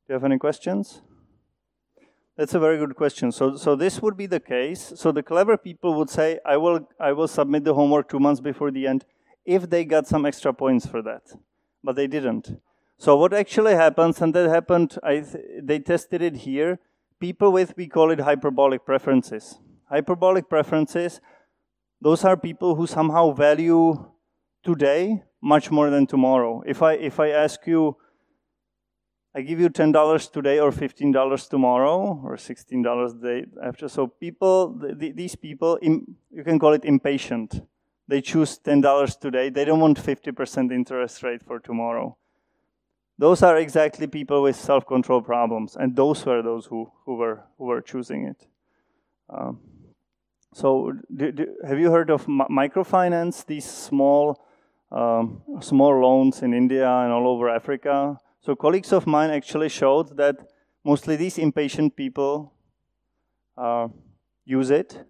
[0.07, 1.01] Do you have any questions?
[2.37, 3.33] That's a very good question.
[3.33, 4.93] So, so this would be the case.
[4.95, 8.39] So the clever people would say, I will, I will submit the homework two months
[8.39, 9.03] before the end
[9.43, 11.23] if they got some extra points for that.
[11.83, 12.61] But they didn't.
[13.03, 16.79] So what actually happens, and that happened, th- they tested it here,
[17.19, 19.59] people with, we call it hyperbolic preferences.
[19.89, 21.19] Hyperbolic preferences,
[21.99, 24.09] those are people who somehow value
[24.63, 26.63] today much more than tomorrow.
[26.65, 27.97] If I if I ask you,
[29.35, 33.45] I give you ten dollars today or fifteen dollars tomorrow or sixteen dollars the day
[33.61, 33.89] after.
[33.89, 37.67] So people, these people, you can call it impatient.
[38.07, 39.49] They choose ten dollars today.
[39.49, 42.17] They don't want fifty percent interest rate for tomorrow.
[43.17, 47.65] Those are exactly people with self-control problems, and those were those who, who were who
[47.65, 48.47] were choosing it.
[49.29, 49.59] Um,
[50.53, 53.45] so, do, do, have you heard of microfinance?
[53.45, 54.43] These small
[54.93, 58.17] um, small loans in India and all over Africa.
[58.41, 60.35] So colleagues of mine actually showed that
[60.83, 62.53] mostly these impatient people
[63.57, 63.87] uh,
[64.45, 65.05] use it.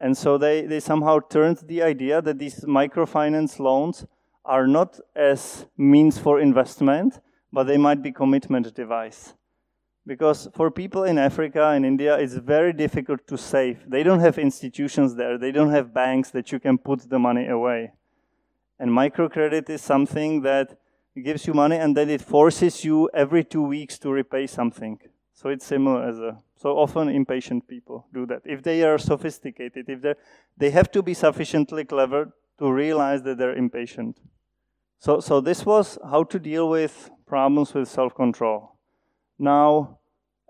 [0.00, 4.06] And so they, they somehow turned the idea that these microfinance loans
[4.44, 7.20] are not as means for investment,
[7.52, 9.34] but they might be commitment device.
[10.06, 13.88] Because for people in Africa and India, it's very difficult to save.
[13.88, 15.38] They don't have institutions there.
[15.38, 17.92] They don't have banks that you can put the money away.
[18.78, 20.78] And microcredit is something that
[21.22, 24.98] gives you money and then it forces you every two weeks to repay something.
[25.32, 26.38] So it's similar as a.
[26.56, 28.42] So often impatient people do that.
[28.44, 30.14] If they are sophisticated, if they
[30.56, 34.18] they have to be sufficiently clever to realize that they're impatient.
[34.98, 38.58] So so this was how to deal with problems with self-control.
[39.38, 39.98] Now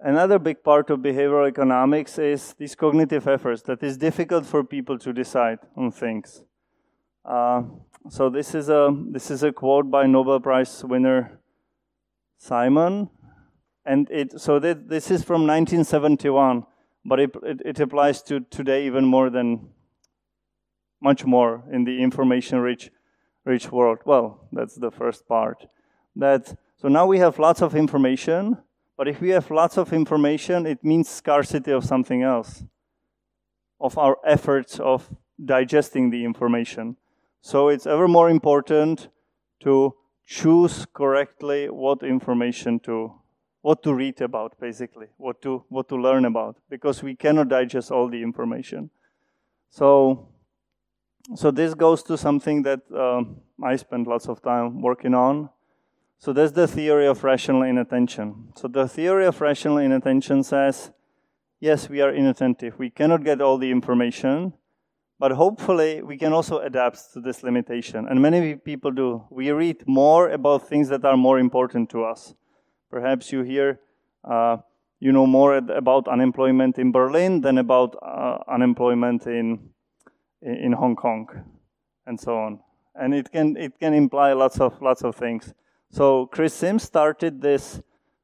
[0.03, 4.99] another big part of behavioral economics is these cognitive efforts that is difficult for people
[4.99, 6.43] to decide on things.
[7.25, 7.62] Uh,
[8.09, 11.38] so this is a this is a quote by Nobel Prize winner
[12.38, 13.11] Simon,
[13.85, 16.64] and it so this is from 1971,
[17.05, 19.69] but it, it, it applies to today even more than
[21.03, 22.90] much more in the information rich
[23.45, 23.99] rich world.
[24.07, 25.66] Well, that's the first part.
[26.16, 28.57] That so now we have lots of information,
[28.97, 32.64] but if we have lots of information, it means scarcity of something else,
[33.79, 35.14] of our efforts of
[35.45, 36.97] digesting the information.
[37.43, 39.09] So it's ever more important
[39.61, 43.12] to choose correctly what information to
[43.61, 47.90] what to read about basically what to what to learn about because we cannot digest
[47.90, 48.88] all the information
[49.69, 50.29] so
[51.35, 55.51] so this goes to something that um, i spend lots of time working on
[56.20, 60.92] so that's the theory of rational inattention so the theory of rational inattention says
[61.59, 64.52] yes we are inattentive we cannot get all the information
[65.20, 68.09] but hopefully, we can also adapt to this limitation.
[68.09, 69.22] And many people do.
[69.28, 72.35] We read more about things that are more important to us.
[72.90, 73.80] Perhaps you hear,
[74.24, 74.56] uh,
[74.98, 79.68] you know more about unemployment in Berlin than about uh, unemployment in,
[80.40, 81.28] in Hong Kong,
[82.06, 82.61] and so on.
[82.94, 85.52] And it can, it can imply lots of, lots of things.
[85.90, 87.83] So Chris Sims started this,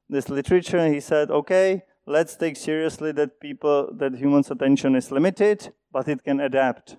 [0.08, 5.10] this literature, and he said, okay, let's take seriously that people, that humans' attention is
[5.10, 6.96] limited but it can adapt.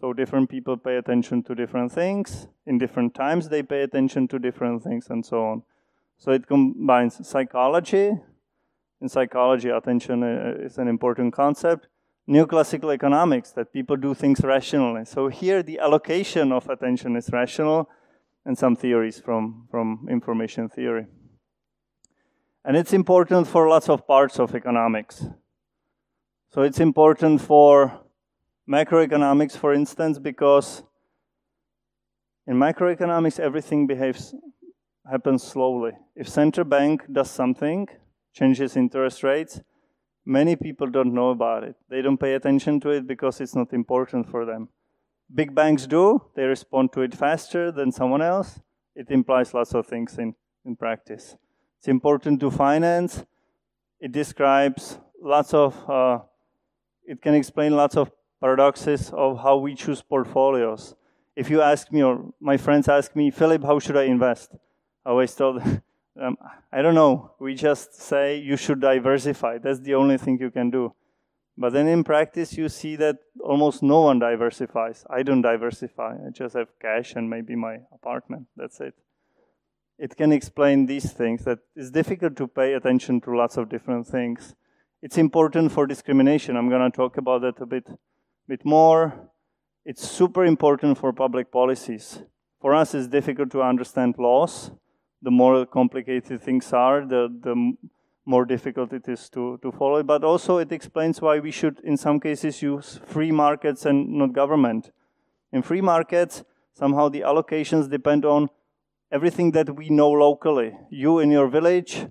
[0.00, 2.48] So different people pay attention to different things.
[2.66, 5.62] In different times, they pay attention to different things, and so on.
[6.18, 8.18] So it combines psychology.
[9.00, 11.86] In psychology, attention uh, is an important concept.
[12.28, 15.04] Neoclassical economics, that people do things rationally.
[15.04, 17.88] So here, the allocation of attention is rational,
[18.44, 21.06] and some theories from, from information theory.
[22.64, 25.26] And it's important for lots of parts of economics.
[26.50, 28.00] So it's important for
[28.68, 30.82] macroeconomics, for instance, because
[32.46, 34.34] in macroeconomics, everything behaves
[35.10, 35.92] happens slowly.
[36.14, 37.88] If central bank does something,
[38.32, 39.60] changes interest rates,
[40.24, 41.76] many people don't know about it.
[41.88, 44.68] They don't pay attention to it because it's not important for them.
[45.32, 48.60] Big banks do, they respond to it faster than someone else.
[48.96, 51.36] It implies lots of things in, in practice.
[51.78, 53.24] It's important to finance.
[54.00, 56.18] It describes lots of, uh,
[57.04, 60.96] it can explain lots of paradoxes of how we choose portfolios.
[61.36, 64.50] If you ask me, or my friends ask me, Filip, how should I invest?
[65.06, 65.82] I always tell them,
[66.20, 66.36] um,
[66.72, 67.32] I don't know.
[67.38, 69.58] We just say you should diversify.
[69.58, 70.92] That's the only thing you can do.
[71.56, 75.04] But then in practice, you see that almost no one diversifies.
[75.10, 76.14] I don't diversify.
[76.26, 78.46] I just have cash and maybe my apartment.
[78.56, 78.94] That's it.
[79.98, 84.06] It can explain these things that it's difficult to pay attention to lots of different
[84.06, 84.54] things.
[85.02, 86.56] It's important for discrimination.
[86.56, 87.88] I'm going to talk about that a bit,
[88.48, 89.28] bit more.
[89.84, 92.22] It's super important for public policies.
[92.60, 94.70] For us, it's difficult to understand laws.
[95.22, 97.74] The more complicated things are, the, the
[98.24, 100.06] more difficult it is to, to follow it.
[100.06, 104.32] But also it explains why we should, in some cases, use free markets and not
[104.32, 104.90] government.
[105.52, 108.48] In free markets, somehow the allocations depend on
[109.10, 110.76] everything that we know locally.
[110.90, 112.06] You in your village,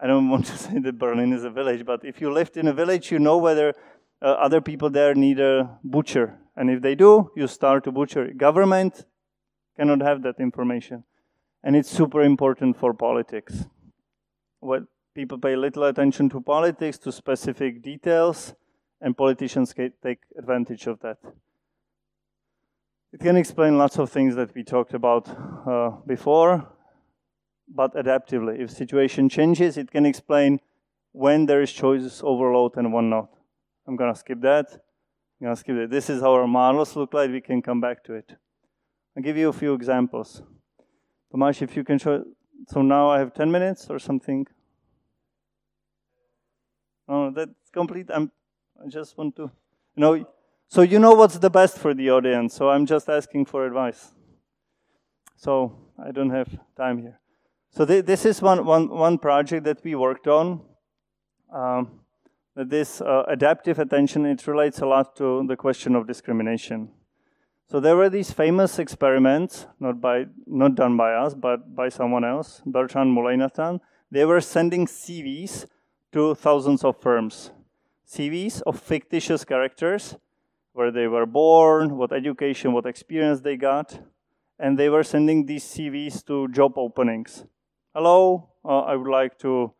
[0.00, 2.68] I don't want to say that Berlin is a village, but if you lived in
[2.68, 3.74] a village, you know whether
[4.20, 6.38] uh, other people there need a butcher.
[6.56, 8.32] And if they do, you start to butcher.
[8.32, 9.04] Government
[9.76, 11.04] cannot have that information.
[11.62, 13.66] And it's super important for politics.
[14.60, 14.84] What
[15.18, 18.54] people pay little attention to politics, to specific details,
[19.00, 21.18] and politicians take advantage of that.
[23.12, 26.68] It can explain lots of things that we talked about uh, before,
[27.66, 28.60] but adaptively.
[28.60, 30.60] If situation changes, it can explain
[31.10, 33.28] when there is choices overload and when not.
[33.88, 34.66] I'm gonna skip that.
[34.70, 35.90] I'm gonna skip it.
[35.90, 37.32] This is how our models look like.
[37.32, 38.36] We can come back to it.
[39.16, 40.42] I'll give you a few examples.
[41.34, 42.22] Tomasz, if you can show.
[42.68, 44.46] So now I have 10 minutes or something.
[47.08, 48.10] Oh, that's complete.
[48.12, 48.30] I'm,
[48.84, 49.50] I just want to,
[49.96, 50.26] you know,
[50.68, 52.54] so you know what's the best for the audience.
[52.54, 54.12] So I'm just asking for advice.
[55.36, 57.18] So I don't have time here.
[57.70, 60.60] So th this is one, one, one project that we worked on.
[61.52, 62.00] Um,
[62.54, 66.90] this uh, adaptive attention, it relates a lot to the question of discrimination.
[67.70, 72.24] So there were these famous experiments, not by not done by us, but by someone
[72.24, 73.80] else, Bertrand Mullainathan.
[74.10, 75.66] They were sending CVs
[76.12, 77.50] to thousands of firms.
[78.06, 80.16] CVs of fictitious characters,
[80.72, 84.00] where they were born, what education, what experience they got,
[84.58, 87.44] and they were sending these CVs to job openings.
[87.94, 89.72] Hello, uh, I would like to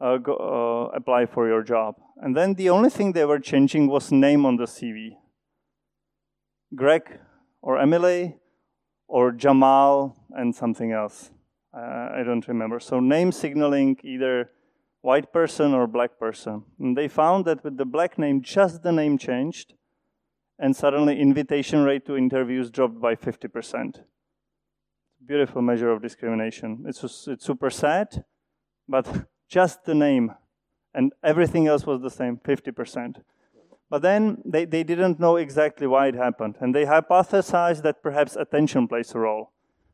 [0.00, 1.96] uh, go, uh, apply for your job.
[2.16, 5.16] And then the only thing they were changing was name on the CV.
[6.74, 7.20] Greg
[7.62, 8.36] or Emily
[9.08, 11.30] or Jamal and something else.
[11.76, 12.80] Uh, I don't remember.
[12.80, 14.50] So name signaling either
[15.06, 16.64] white person or black person.
[16.80, 19.74] And they found that with the black name, just the name changed,
[20.58, 24.00] and suddenly invitation rate to interviews dropped by 50%.
[25.24, 26.84] Beautiful measure of discrimination.
[26.88, 28.24] It's, it's super sad,
[28.88, 29.06] but
[29.48, 30.34] just the name
[30.92, 33.22] and everything else was the same, 50%.
[33.88, 36.56] But then they, they didn't know exactly why it happened.
[36.58, 39.52] And they hypothesized that perhaps attention plays a role.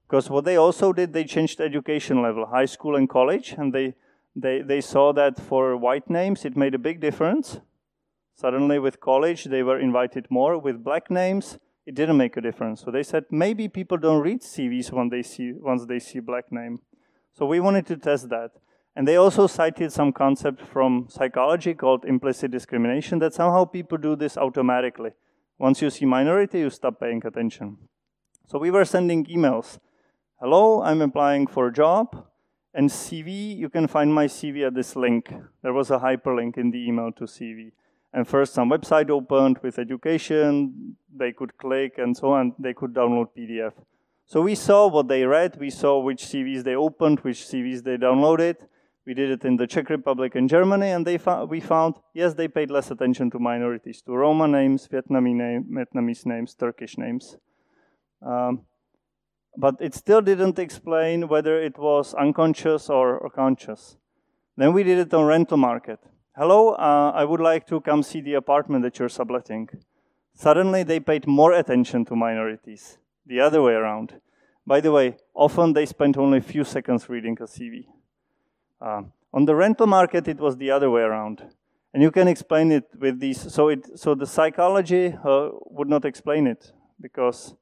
[0.08, 3.94] Because what they also did, they changed education level, high school and college, and they
[4.34, 7.60] they, they saw that for white names it made a big difference.
[8.34, 10.58] Suddenly, with college, they were invited more.
[10.58, 12.82] With black names, it didn't make a difference.
[12.82, 16.50] So they said maybe people don't read CVs when they see, once they see black
[16.50, 16.80] name.
[17.32, 18.52] So we wanted to test that.
[18.94, 24.16] And they also cited some concept from psychology called implicit discrimination that somehow people do
[24.16, 25.10] this automatically.
[25.58, 27.78] Once you see minority, you stop paying attention.
[28.46, 29.78] So we were sending emails.
[30.40, 32.26] Hello, I'm applying for a job.
[32.74, 35.32] And CV, you can find my CV at this link.
[35.62, 37.72] There was a hyperlink in the email to CV.
[38.14, 40.96] And first, some website opened with education.
[41.14, 42.54] They could click and so on.
[42.58, 43.72] They could download PDF.
[44.26, 45.58] So we saw what they read.
[45.58, 48.56] We saw which CVs they opened, which CVs they downloaded.
[49.04, 52.34] We did it in the Czech Republic and Germany, and they fo- we found yes,
[52.34, 57.36] they paid less attention to minorities, to Roma names, Vietnamese, name, Vietnamese names, Turkish names.
[58.24, 58.62] Um,
[59.56, 63.96] but it still didn't explain whether it was unconscious or, or conscious.
[64.56, 66.00] Then we did it on rental market.
[66.36, 69.68] Hello, uh, I would like to come see the apartment that you're subletting.
[70.34, 74.20] Suddenly they paid more attention to minorities, the other way around.
[74.66, 77.86] By the way, often they spent only a few seconds reading a CV.
[78.80, 79.02] Uh,
[79.34, 81.42] on the rental market, it was the other way around.
[81.92, 83.52] And you can explain it with these.
[83.52, 87.54] So, it, so the psychology uh, would not explain it because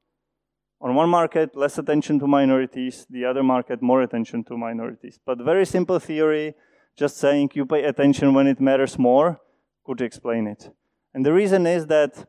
[0.81, 5.19] on one market, less attention to minorities, the other market, more attention to minorities.
[5.23, 6.55] But very simple theory,
[6.97, 9.39] just saying you pay attention when it matters more,
[9.85, 10.71] could explain it.
[11.13, 12.25] And the reason is that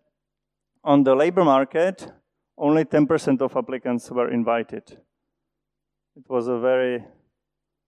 [0.84, 2.12] on the labor market,
[2.58, 4.98] only 10% of applicants were invited.
[6.14, 7.04] It was a very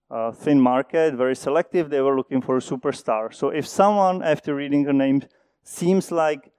[0.09, 1.89] uh, thin market, very selective.
[1.89, 3.33] They were looking for a superstar.
[3.33, 5.21] So if someone, after reading the name,
[5.63, 6.51] seems like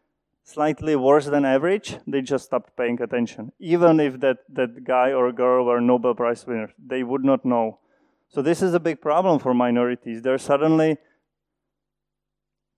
[0.47, 3.53] slightly worse than average, they just stopped paying attention.
[3.59, 7.80] Even if that, that guy or girl were Nobel Prize winners, they would not know.
[8.28, 10.22] So this is a big problem for minorities.
[10.22, 10.99] They're suddenly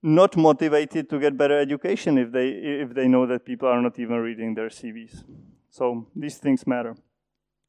[0.02, 2.48] not motivated to get better education if they
[2.84, 5.24] if they know that people are not even reading their CVs.
[5.68, 6.96] So these things matter.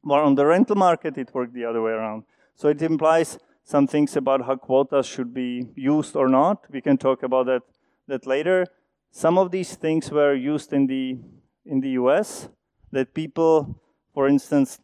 [0.04, 2.24] But on the rental market, it worked the other way around.
[2.56, 6.66] So it implies some things about how quotas should be used or not.
[6.72, 7.64] We can talk about that,
[8.08, 8.66] that later.
[9.12, 11.18] Some of these things were used in the,
[11.66, 12.50] in the US,
[12.92, 13.82] that people,
[14.14, 14.80] for instance,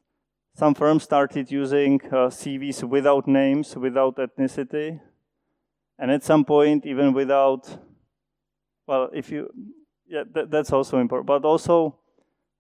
[0.54, 5.00] some firms started using uh, CVs without names, without ethnicity,
[5.98, 7.68] and at some point, even without,
[8.88, 9.50] well, if you,
[10.08, 11.28] yeah, that, that's also important.
[11.28, 11.98] But also,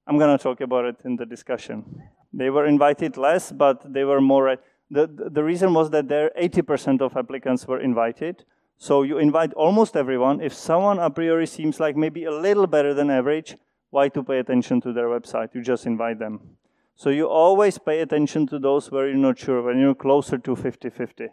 [0.07, 2.01] I'm going to talk about it in the discussion.
[2.33, 4.57] They were invited less, but they were more.
[4.89, 8.45] The, the reason was that there 80% of applicants were invited.
[8.77, 10.41] So you invite almost everyone.
[10.41, 13.55] If someone a priori seems like maybe a little better than average,
[13.89, 15.55] why to pay attention to their website?
[15.55, 16.57] You just invite them.
[16.95, 20.55] So you always pay attention to those where you're not sure, when you're closer to
[20.55, 21.29] 50-50.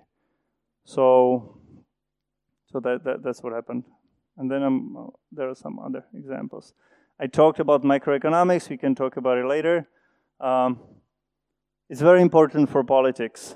[0.84, 1.58] So,
[2.66, 3.84] so that, that, that's what happened.
[4.36, 6.74] And then um, there are some other examples.
[7.20, 8.68] I talked about microeconomics.
[8.68, 9.88] We can talk about it later.
[10.40, 10.80] Um,
[11.88, 13.54] it's very important for politics.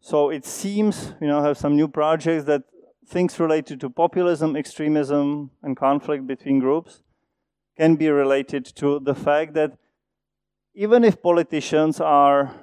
[0.00, 2.62] So it seems, you know, have some new projects that
[3.06, 7.02] things related to populism, extremism, and conflict between groups
[7.76, 9.76] can be related to the fact that
[10.74, 12.54] even if politicians are,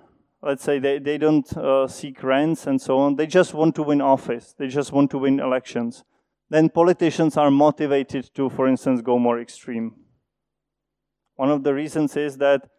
[0.41, 3.83] let's say, they, they don't uh, seek rents and so on, they just want to
[3.83, 6.03] win office, they just want to win elections,
[6.49, 9.95] then politicians are motivated to, for instance, go more extreme.
[11.35, 12.69] One of the reasons is that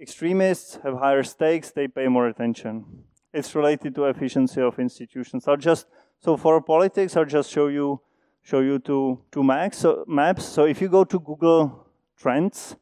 [0.00, 3.04] extremists have higher stakes, they pay more attention.
[3.32, 5.46] It's related to efficiency of institutions.
[5.46, 5.86] I'll just
[6.20, 8.00] so for politics, I'll just show you
[8.42, 9.78] show you two two maps.
[9.78, 10.44] So, maps.
[10.44, 12.76] So if you go to Google Trends,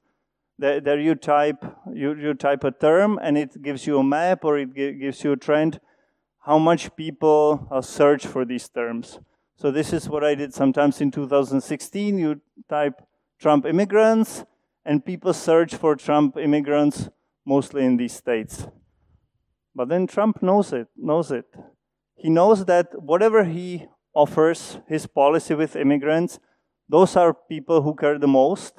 [0.58, 4.44] there, there you type you, you type a term and it gives you a map
[4.44, 5.80] or it gives you a trend.
[6.40, 9.18] How much people search for these terms?
[9.56, 12.18] So this is what I did sometimes in 2016.
[12.18, 13.02] You type
[13.38, 14.44] Trump immigrants,
[14.84, 17.08] and people search for Trump immigrants
[17.44, 18.66] mostly in these states.
[19.74, 21.46] But then Trump knows it, knows it.
[22.16, 26.38] He knows that whatever he offers, his policy with immigrants,
[26.88, 28.74] those are people who care the most.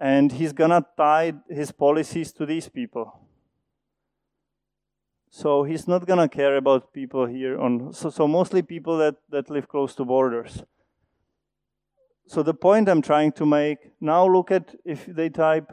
[0.00, 3.20] And he's gonna tie his policies to these people.
[5.30, 9.50] So he's not gonna care about people here on so, so mostly people that, that
[9.50, 10.62] live close to borders.
[12.26, 15.72] So the point I'm trying to make, now look at if they type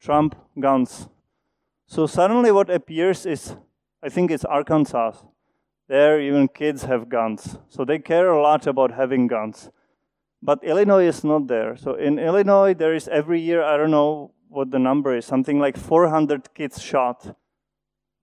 [0.00, 1.08] Trump guns.
[1.86, 3.56] So suddenly what appears is
[4.02, 5.12] I think it's Arkansas.
[5.88, 7.58] There, even kids have guns.
[7.68, 9.70] So they care a lot about having guns.
[10.42, 11.76] But Illinois is not there.
[11.76, 15.60] So in Illinois, there is every year, I don't know what the number is, something
[15.60, 17.36] like 400 kids shot.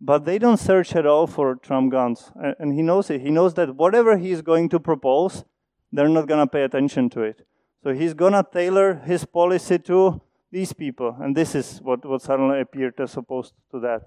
[0.02, 2.32] But they don't search at all for Trump guns.
[2.60, 3.22] And he knows it.
[3.22, 5.46] He knows that whatever he's going to propose,
[5.92, 7.46] they're not going to pay attention to it.
[7.84, 10.22] So he's going to tailor his policy to
[10.52, 11.16] these people.
[11.22, 14.02] And this is what, what suddenly appeared as opposed to that.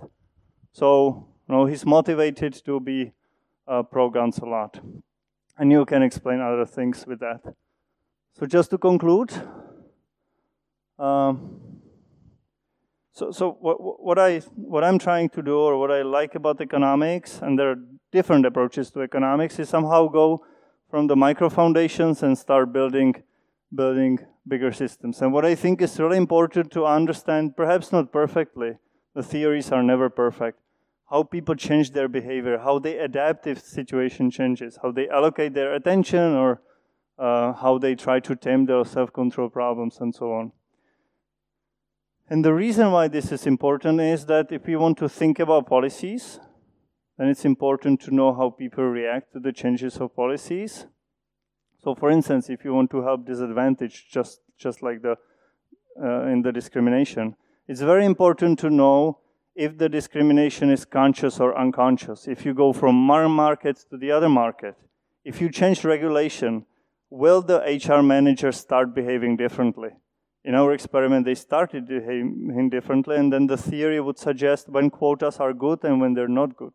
[0.73, 3.13] So you know, he's motivated to be
[3.67, 4.81] uh, pro-guns a lot.
[5.59, 7.41] And you can explain other things with that.
[8.33, 9.31] So just to conclude,
[10.99, 11.61] um,
[13.13, 16.61] so, so what, what, I, what I'm trying to do or what I like about
[16.61, 17.77] economics, and there are
[18.11, 20.45] different approaches to economics, is somehow go
[20.89, 23.23] from the micro foundations and start building,
[23.75, 24.19] building
[24.49, 25.21] bigger systems.
[25.21, 28.79] And what I think is really important to understand, perhaps not perfectly,
[29.15, 30.59] the theories are never perfect,
[31.13, 35.75] how people change their behavior, how they adapt if situation changes, how they allocate their
[35.75, 36.63] attention, or
[37.19, 40.53] uh, how they try to tame their self-control problems, and so on.
[42.31, 45.67] And the reason why this is important is that if we want to think about
[45.67, 46.41] policies,
[47.19, 50.87] then it's important to know how people react to the changes of policies.
[51.85, 55.17] So, for instance, if you want to help disadvantaged, just just like the
[56.03, 57.37] uh, in the discrimination,
[57.69, 59.19] it's very important to know
[59.55, 62.27] if the discrimination is conscious or unconscious.
[62.27, 64.77] If you go from one market to the other market,
[65.25, 66.67] if you change regulation,
[67.11, 69.91] will the HR manager start behaving differently?
[70.45, 75.39] In our experiment, they started behaving differently, and then the theory would suggest when quotas
[75.39, 76.73] are good and when they're not good.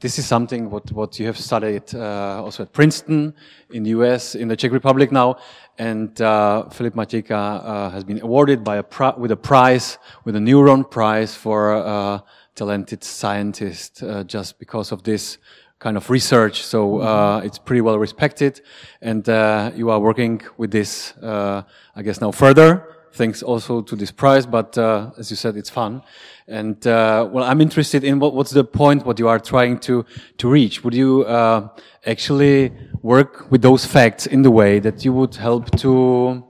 [0.00, 3.34] This is something what, what you have studied uh, also at Princeton
[3.70, 5.38] in the US, in the Czech Republic now,
[5.76, 8.84] and uh, Filip Matějka uh, has been awarded by a
[9.16, 12.20] with a prize, with a Neuron Prize for a uh,
[12.54, 15.38] talented scientist, uh, just because of this
[15.80, 16.62] kind of research.
[16.62, 18.60] So uh, it's pretty well respected,
[19.02, 21.62] and uh, you are working with this, uh,
[21.96, 22.97] I guess, now further.
[23.12, 26.02] Thanks also to this prize, but uh, as you said, it's fun.
[26.46, 30.04] And uh, well, I'm interested in what, what's the point, what you are trying to
[30.38, 30.84] to reach.
[30.84, 31.68] Would you uh,
[32.06, 36.44] actually work with those facts in the way that you would help to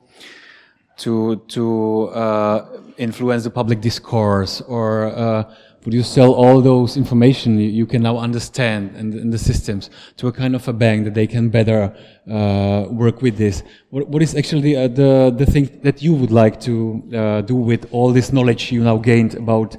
[0.99, 2.11] to to
[2.99, 5.47] influence the public discourse or
[5.85, 9.91] would you sell all those information you, can now understand and in, in, the systems
[10.17, 11.95] to a kind of a bank that they can better
[12.31, 13.63] uh, work with this?
[13.91, 17.55] What, what is actually uh, the the thing that you would like to uh, do
[17.55, 19.77] with all this knowledge you now gained about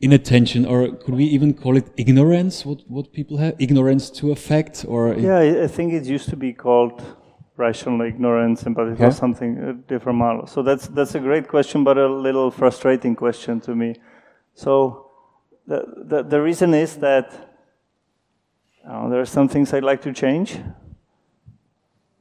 [0.00, 2.64] inattention, or could we even call it ignorance?
[2.64, 6.52] What what people have ignorance to affect, or yeah, I think it used to be
[6.52, 7.02] called
[7.56, 10.46] rational ignorance, but it was something a different model.
[10.46, 13.94] So that's that's a great question, but a little frustrating question to me.
[14.54, 15.05] So
[15.66, 17.32] the, the, the reason is that
[18.88, 20.58] uh, there are some things I'd like to change,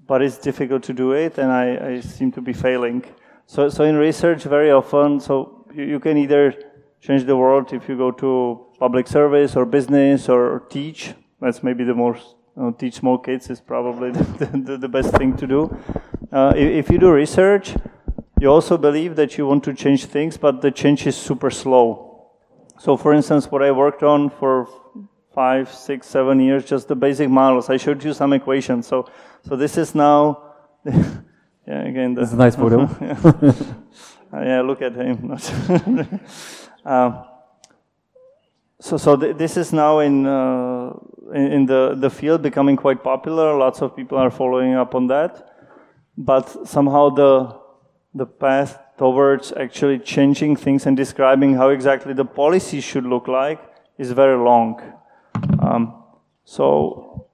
[0.07, 3.03] but it's difficult to do it, and I, I seem to be failing.
[3.45, 6.55] So, so in research, very often, so you, you can either
[7.01, 11.13] change the world if you go to public service or business or, teach.
[11.39, 15.15] That's maybe the most you know, teach small kids is probably the, the, the best
[15.15, 15.77] thing to do.
[16.31, 17.75] Uh, if, if you do research,
[18.39, 22.04] you also believe that you want to change things, but the change is super slow.
[22.77, 24.67] So for instance, what I worked on for
[25.35, 27.69] five, six, seven years, just the basic models.
[27.69, 28.87] I showed you some equations.
[28.87, 29.09] So,
[29.43, 30.43] so this is now,
[30.85, 32.17] yeah, again.
[32.17, 32.89] Is a nice photo.
[33.01, 33.63] yeah.
[34.33, 35.31] Yeah, look at him.
[36.85, 37.23] uh,
[38.79, 40.91] so, so th this is now in, uh,
[41.33, 43.57] in, in the the field becoming quite popular.
[43.57, 45.31] Lots of people are following up on that,
[46.17, 47.31] but somehow the
[48.13, 53.59] the path towards actually changing things and describing how exactly the policy should look like
[53.97, 54.81] is very long.
[55.59, 56.03] Um,
[56.43, 57.27] so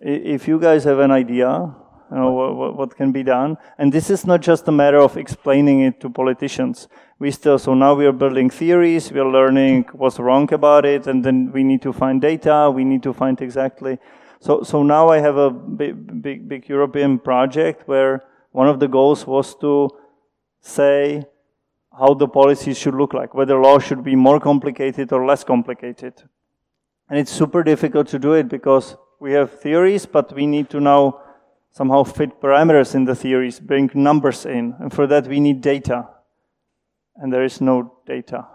[0.00, 1.74] if you guys have an idea,
[2.10, 5.16] you know, what, what, can be done, and this is not just a matter of
[5.16, 6.88] explaining it to politicians.
[7.18, 11.06] We still, so now we are building theories, we are learning what's wrong about it,
[11.06, 13.98] and then we need to find data, we need to find exactly.
[14.40, 18.88] So, so now I have a big, big, big European project where one of the
[18.88, 19.90] goals was to
[20.60, 21.24] say
[21.98, 26.14] how the policies should look like, whether law should be more complicated or less complicated.
[27.08, 30.80] And it's super difficult to do it because we have theories, but we need to
[30.80, 31.20] now
[31.70, 34.74] somehow fit parameters in the theories, bring numbers in.
[34.78, 36.08] And for that, we need data.
[37.16, 38.46] And there is no data.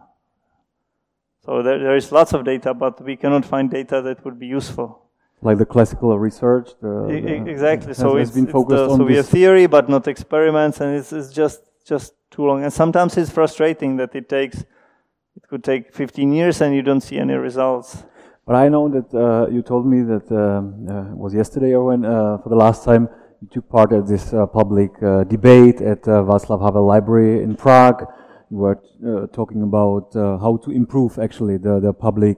[1.45, 4.47] So there, there is lots of data, but we cannot find data that would be
[4.47, 5.03] useful.
[5.41, 6.71] Like the classical research?
[6.81, 7.93] The, the exactly.
[7.93, 11.61] so it's, it's the, so we have theory, but not experiments, and it's, it's just
[11.85, 12.63] just too long.
[12.63, 17.01] And sometimes it's frustrating that it takes, it could take 15 years and you don't
[17.01, 18.03] see any results.
[18.45, 22.05] But I know that uh, you told me that um, uh, was yesterday or when
[22.05, 23.09] uh, for the last time
[23.41, 27.55] you took part at this uh, public uh, debate at uh, Václav Havel Library in
[27.55, 28.05] Prague.
[28.51, 32.37] You were uh, talking about how to improve actually the, the public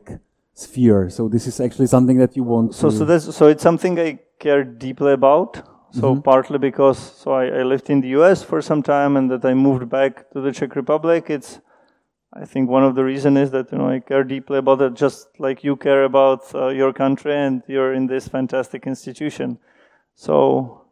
[0.54, 1.10] sphere.
[1.10, 2.74] So this is actually something that you want.
[2.74, 5.62] So so that's so it's something I care deeply about.
[5.92, 6.22] So mm-hmm.
[6.22, 8.44] partly because so I, I, lived in the U.S.
[8.44, 11.30] for some time, and that I moved back to the Czech Republic.
[11.30, 11.62] It's
[12.34, 14.96] I think one of the reasons is that you know I care deeply about it,
[14.96, 19.60] just like you care about uh, your country, and you're in this fantastic institution.
[20.16, 20.86] So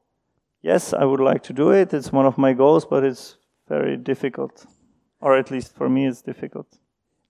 [0.61, 1.93] yes, I would like to do it.
[1.93, 3.37] It's one of my goals, but it's
[3.67, 4.65] very difficult,
[5.19, 6.67] or at least for me, it's difficult.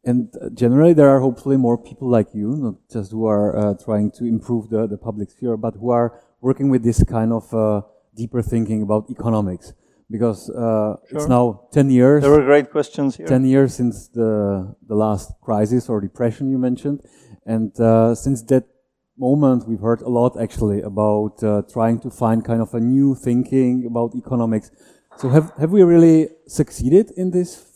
[0.04, 3.74] And uh, generally, there are hopefully more people like you, not just who are uh,
[3.74, 7.54] trying to improve the, the public sphere, but who are working with this kind of
[7.54, 7.82] uh,
[8.16, 9.74] deeper thinking about economics
[10.10, 11.18] because uh, sure.
[11.18, 12.22] it's now 10 years.
[12.22, 13.28] There were great questions here.
[13.28, 17.02] 10 years since the, the last crisis or depression you mentioned.
[17.46, 18.66] And uh, since that
[19.18, 23.16] moment, we've heard a lot actually about uh, trying to find kind of a new
[23.16, 24.72] thinking about economics.
[25.18, 27.72] So have, have we really succeeded in this?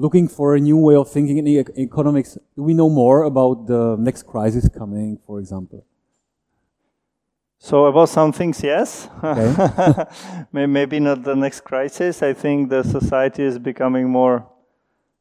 [0.00, 2.38] Looking for a new way of thinking in e economics.
[2.54, 5.87] Do we know more about the next crisis coming, for example?
[7.60, 9.08] So about some things, yes.
[9.22, 10.04] Okay.
[10.52, 12.22] Maybe not the next crisis.
[12.22, 14.46] I think the society is becoming more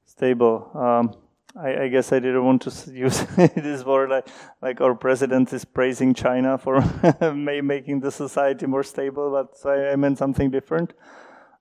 [0.06, 0.70] stable.
[0.76, 1.16] Um,
[1.60, 4.28] I, I, guess I didn't want to use this word like,
[4.62, 6.82] like our president is praising China for
[7.34, 10.94] making the society more stable, but I, I meant something different.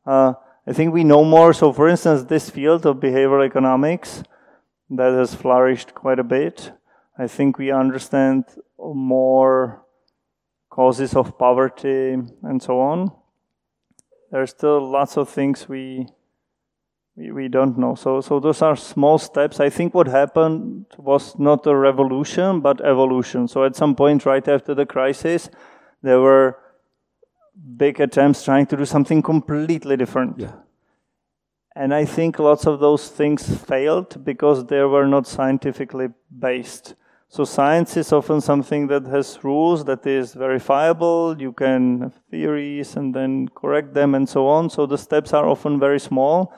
[0.04, 0.34] Uh,
[0.66, 1.54] I think we know more.
[1.54, 4.22] So, for instance, this field of behavioral economics
[4.90, 6.72] that has flourished quite a bit.
[7.18, 8.44] I think we understand
[8.78, 9.85] more
[10.76, 13.10] causes of poverty and so on.
[14.30, 16.06] There are still lots of things we
[17.16, 17.94] we, we don't know.
[17.94, 19.58] So, so those are small steps.
[19.58, 23.48] I think what happened was not a revolution, but evolution.
[23.48, 25.48] So at some point, right after the crisis,
[26.02, 26.58] there were
[27.76, 30.38] big attempts trying to do something completely different.
[30.38, 30.52] Yeah.
[31.74, 36.08] And I think lots of those things failed because they were not scientifically
[36.38, 36.94] based.
[37.28, 41.36] So science is often something that has rules that is verifiable.
[41.38, 44.70] You can have theories and then correct them and so on.
[44.70, 46.52] So the steps are often very small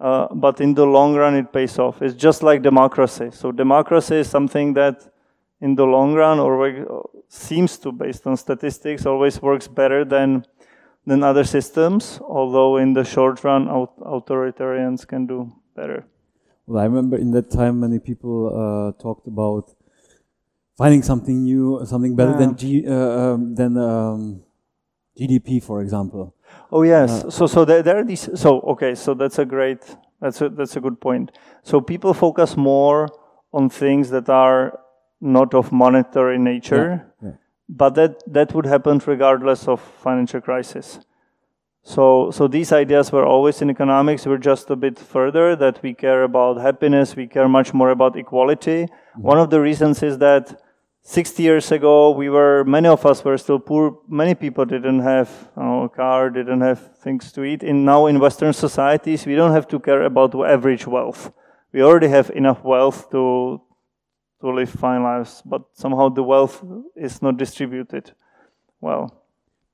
[0.00, 2.00] uh, but in the long run, it pays off.
[2.00, 3.28] It's just like democracy.
[3.32, 5.06] So democracy is something that,
[5.60, 10.46] in the long run, or seems to, based on statistics, always works better than
[11.06, 12.18] than other systems.
[12.22, 16.06] Although in the short run, authoritarians can do better.
[16.66, 19.74] Well, I remember in that time, many people uh, talked about
[20.80, 22.38] finding something new, something better yeah.
[22.38, 24.42] than G, uh, um, than um,
[25.18, 26.34] GDP, for example.
[26.72, 27.10] Oh yes.
[27.10, 28.30] Uh, so so there, there are these.
[28.34, 28.94] So okay.
[28.94, 29.82] So that's a great.
[30.20, 31.32] That's a that's a good point.
[31.62, 33.08] So people focus more
[33.52, 34.80] on things that are
[35.20, 36.86] not of monetary nature,
[37.22, 37.36] yeah, yeah.
[37.68, 41.00] but that that would happen regardless of financial crisis.
[41.82, 44.26] So so these ideas were always in economics.
[44.26, 47.16] We're just a bit further that we care about happiness.
[47.16, 48.80] We care much more about equality.
[48.84, 49.22] Mm-hmm.
[49.22, 50.60] One of the reasons is that
[51.02, 53.98] 60 years ago, we were, many of us were still poor.
[54.08, 57.62] Many people didn't have know, a car, didn't have things to eat.
[57.62, 61.32] In now in Western societies, we don't have to care about average wealth.
[61.72, 63.60] We already have enough wealth to,
[64.40, 66.62] to live fine lives, but somehow the wealth
[66.96, 68.12] is not distributed
[68.80, 69.24] well.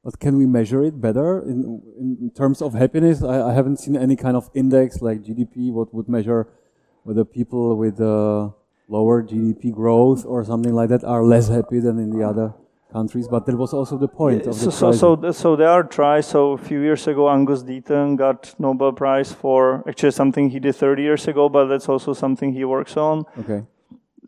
[0.04, 3.24] But can we measure it better in, in terms of happiness?
[3.24, 6.46] I, I haven't seen any kind of index like GDP, what would measure
[7.02, 8.50] whether people with uh,
[8.88, 12.54] lower GDP growth or something like that are less happy than in the other
[12.92, 13.28] countries.
[13.28, 16.26] But that was also the point of the so, so, so, so there are tries.
[16.26, 20.76] So a few years ago, Angus Deaton got Nobel Prize for actually something he did
[20.76, 23.24] 30 years ago, but that's also something he works on.
[23.38, 23.62] Okay.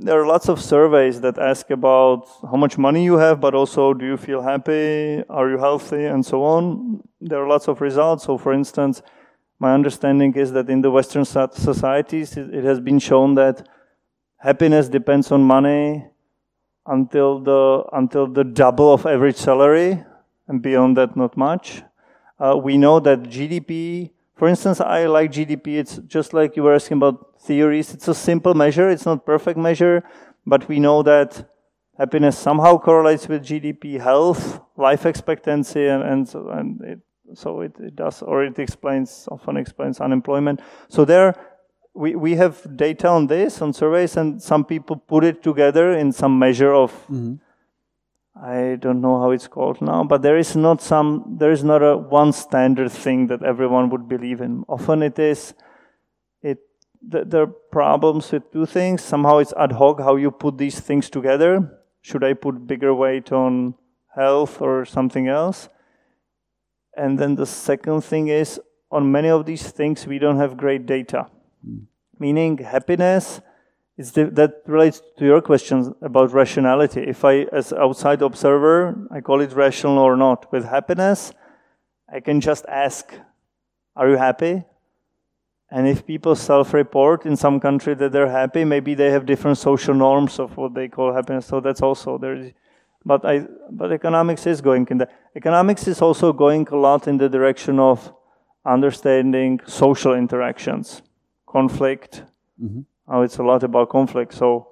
[0.01, 3.93] There are lots of surveys that ask about how much money you have, but also
[3.95, 7.03] do you feel happy, are you healthy, and so on.
[7.21, 8.23] There are lots of results.
[8.25, 9.03] So, for instance,
[9.59, 13.69] my understanding is that in the Western societies, it has been shown that
[14.39, 16.07] happiness depends on money
[16.87, 20.03] until the until the double of average salary
[20.47, 21.83] and beyond that not much.
[22.39, 26.75] Uh, we know that gdp for instance i like gdp it's just like you were
[26.75, 27.93] asking about theories.
[27.93, 28.89] It's a simple measure.
[28.91, 30.03] It's not perfect measure
[30.47, 31.51] but we know that
[31.99, 37.01] happiness somehow correlates with gdp health life expectancy and, and, so, and it,
[37.35, 40.61] so it, it does or it explains often explains unemployment.
[40.89, 41.35] So there
[41.95, 46.13] we, we have data on this on surveys and some people put it together in
[46.13, 47.35] some measure of mm-hmm.
[48.41, 51.83] i don't know how it's called now but there is not some there is not
[51.83, 54.65] a one standard thing that everyone would believe in.
[54.69, 55.55] Often it is
[56.43, 56.59] it
[57.11, 59.03] th- there are problems with two things.
[59.03, 61.81] Somehow it's ad hoc how you put these things together.
[62.01, 63.75] Should i put bigger weight on
[64.15, 65.69] health or something else?
[66.97, 68.61] And then the second thing is
[68.91, 71.27] on many of these things we don't have great data
[72.19, 73.41] Meaning happiness
[73.97, 77.01] is the, that relates to your question about rationality.
[77.01, 80.51] If I, as outside observer, I call it rational or not.
[80.53, 81.33] With happiness,
[82.13, 83.13] I can just ask,
[83.97, 84.65] "Are you happy?"
[85.71, 89.95] And if people self-report in some country that they're happy, maybe they have different social
[89.95, 91.47] norms of what they call happiness.
[91.47, 92.53] So that's also there.
[93.05, 97.19] But I, but economics is going in the economics is also going a lot in
[97.19, 98.13] the direction of
[98.65, 101.03] understanding social interactions
[101.51, 102.23] conflict.
[102.63, 102.81] Mm-hmm.
[103.09, 104.35] Oh, it's a lot about conflict.
[104.35, 104.69] So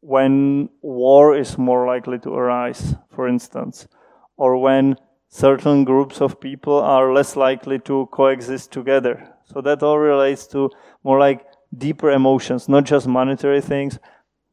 [0.00, 3.88] when war is more likely to arise, for instance,
[4.36, 4.96] or when
[5.28, 9.28] certain groups of people are less likely to coexist together.
[9.44, 10.70] So that all relates to
[11.04, 13.98] more like deeper emotions, not just monetary things,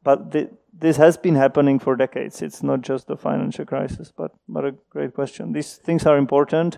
[0.04, 2.42] but th- this has been happening for decades.
[2.42, 5.52] It's not just the financial crisis, but, but a great question.
[5.52, 6.78] These things are important,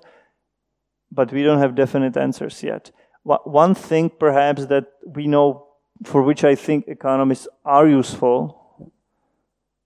[1.11, 2.91] but we don't have definite answers yet.
[3.23, 5.67] One thing, perhaps, that we know
[6.03, 8.93] for which I think economists are useful,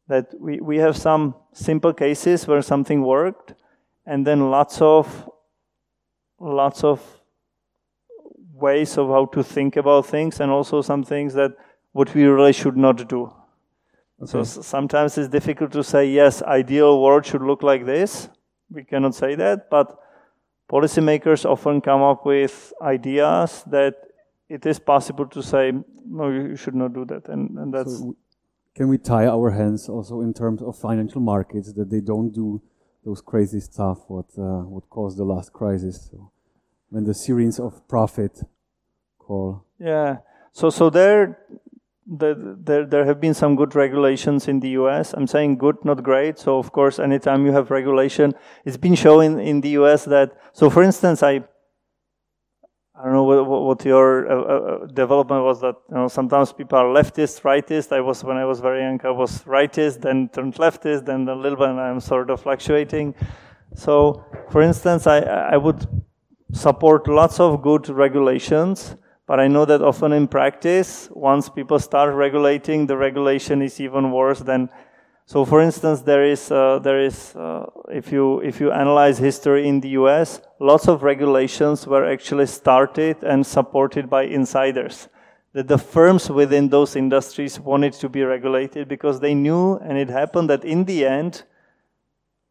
[0.08, 3.56] that we, we have some simple cases where something worked,
[4.06, 5.30] and then lots of
[6.40, 7.02] lots of
[8.54, 11.52] ways of how to think about things, and also some things that
[11.94, 13.34] what we really should not do.
[14.22, 14.32] Okay.
[14.32, 18.30] So sometimes it's difficult to say, yes, ideal world should look like this.
[18.70, 20.00] We cannot say that, but
[20.74, 23.96] policymakers often come up with ideas that
[24.50, 25.72] it is possible to say,
[26.06, 27.30] no, you should not do that.
[27.30, 28.00] And, and that's.
[28.00, 28.16] So
[28.76, 32.62] can we tie our hands also in terms of financial markets that they don't do
[33.06, 36.10] those crazy stuff what uh, what caused the last crisis?
[36.10, 36.32] So
[36.90, 38.42] when the sirens of profit
[39.20, 39.66] call.
[39.80, 40.18] Yeah.
[40.54, 41.38] So so there
[42.06, 45.14] the, there, there have been some good regulations in the US.
[45.14, 46.38] I'm saying good, not great.
[46.38, 48.34] So, of course, anytime you have regulation,
[48.66, 51.44] it's been shown in the US that, so for instance, I,
[52.96, 56.78] I don't know what, what your uh, uh, development was that, you know, sometimes people
[56.78, 57.92] are leftist, rightist.
[57.92, 61.36] I was, when I was very young, I was rightist, then turned leftist, then a
[61.36, 63.16] little bit I'm sort of fluctuating.
[63.76, 65.88] So, for instance, I, I would
[66.52, 68.96] support lots of good regulations
[69.26, 74.12] but I know that often in practice, once people start regulating, the regulation is even
[74.12, 74.70] worse than.
[75.26, 79.68] So, for instance, there is uh, there is uh, if you if you analyze history
[79.68, 85.08] in the U.S., lots of regulations were actually started and supported by insiders.
[85.54, 90.10] That the firms within those industries wanted to be regulated because they knew, and it
[90.10, 91.44] happened that in the end,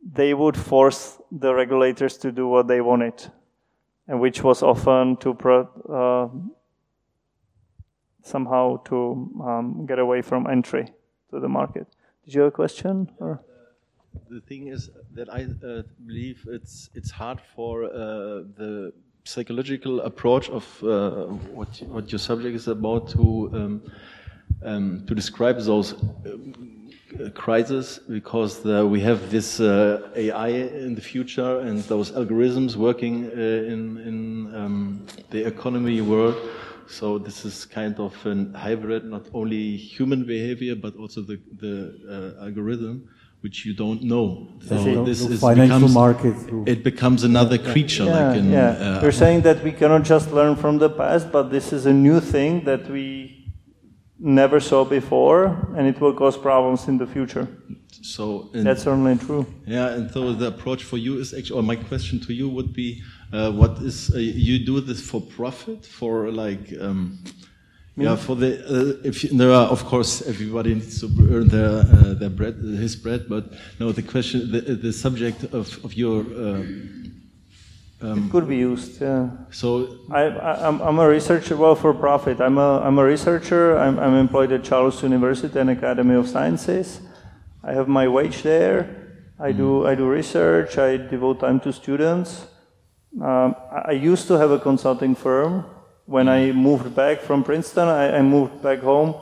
[0.02, 3.30] they would force the regulators to do what they wanted,
[4.08, 6.28] and which was often to pro, uh,
[8.22, 10.86] somehow to um, get away from entry
[11.30, 11.86] to the market.
[12.24, 13.10] Did you have a question?
[13.18, 13.40] Or?
[14.30, 18.92] The thing is that I uh, believe it's it's hard for uh, the
[19.24, 23.82] psychological approach of uh, what what your subject is about to um,
[24.64, 31.00] um, to describe those uh, crises because the, we have this uh, AI in the
[31.00, 36.36] future and those algorithms working uh, in in um, the economy world
[36.89, 42.37] so this is kind of a hybrid, not only human behavior, but also the, the
[42.39, 43.09] uh, algorithm,
[43.41, 44.49] which you don't know.
[44.66, 46.37] So this is financial becomes, market.
[46.66, 48.05] It becomes another creature.
[48.05, 48.70] Yeah, like in, yeah.
[48.70, 51.93] Uh, You're saying that we cannot just learn from the past, but this is a
[51.93, 53.51] new thing that we
[54.18, 57.49] never saw before, and it will cause problems in the future.
[58.03, 59.47] So that's certainly true.
[59.66, 62.72] Yeah, and so the approach for you is actually, or my question to you would
[62.72, 63.03] be,
[63.33, 67.18] uh, what is uh, you do this for profit for like um,
[67.97, 71.80] yeah for the uh, if you, there are of course everybody needs to earn their
[71.80, 76.20] uh, their bread his bread but no the question the, the subject of of your
[78.03, 79.30] um, it could be used yeah.
[79.51, 80.24] So I,
[80.66, 82.41] am I'm a researcher well for profit.
[82.41, 83.78] I'm a I'm a researcher.
[83.78, 87.01] I'm, I'm employed at Charles University and Academy of Sciences.
[87.62, 88.91] I have my wage there.
[89.39, 89.87] I do mm.
[89.87, 90.78] I do research.
[90.78, 92.47] I devote time to students
[93.20, 95.64] um, I used to have a consulting firm.
[96.06, 99.14] When I moved back from Princeton, I, I, moved back home.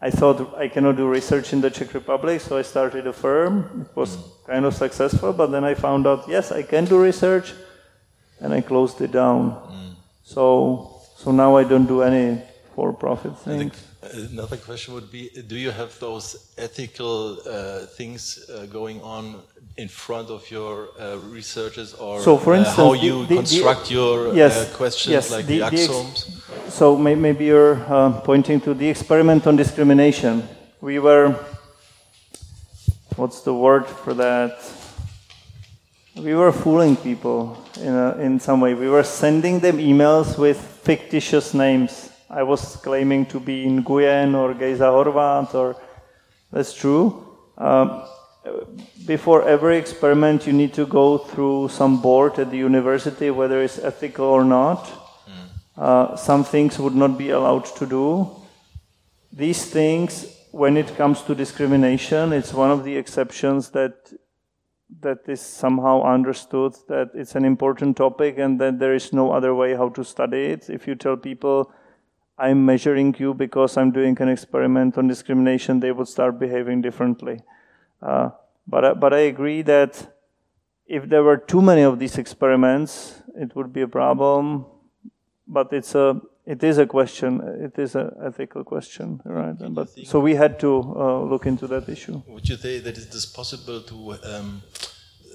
[0.00, 3.86] I thought I cannot do research in the Czech Republic, so I started a firm.
[3.88, 7.54] It was kind of successful, but then I found out, yes, I can do research,
[8.40, 9.52] and I closed it down.
[9.52, 9.94] Mm.
[10.22, 12.42] So, so now I don't do any
[12.74, 13.74] for-profit things.
[14.02, 19.42] Another question would be: Do you have those ethical uh, things uh, going on
[19.80, 23.88] in front of your uh, researchers, or so for instance, uh, how you the, construct
[23.88, 26.42] the, your uh, questions, yes, like the, the axioms?
[26.68, 30.46] so may, maybe you're uh, pointing to the experiment on discrimination.
[30.82, 31.34] We were,
[33.16, 34.60] what's the word for that?
[36.14, 38.74] We were fooling people in, a, in some way.
[38.74, 44.36] We were sending them emails with fictitious names I was claiming to be in Nguyen
[44.36, 45.76] or Gejza Horvat, or
[46.52, 47.26] that's true.
[47.58, 48.04] Um,
[49.06, 53.78] before every experiment, you need to go through some board at the university, whether it's
[53.78, 54.84] ethical or not.
[54.86, 55.48] Mm.
[55.76, 58.30] Uh, some things would not be allowed to do.
[59.32, 64.12] These things, when it comes to discrimination, it's one of the exceptions that
[65.00, 69.54] that is somehow understood that it's an important topic and that there is no other
[69.54, 70.68] way how to study it.
[70.68, 71.72] If you tell people
[72.36, 77.42] I'm measuring you because I'm doing an experiment on discrimination, they would start behaving differently.
[78.02, 78.30] Uh,
[78.66, 80.14] but, but I agree that
[80.86, 84.66] if there were too many of these experiments, it would be a problem.
[85.46, 87.40] But it's a, it is a question.
[87.40, 89.54] It is an ethical question, right?
[89.58, 92.22] But, so we had to uh, look into that issue.
[92.26, 94.62] Would you say that it is possible to, um,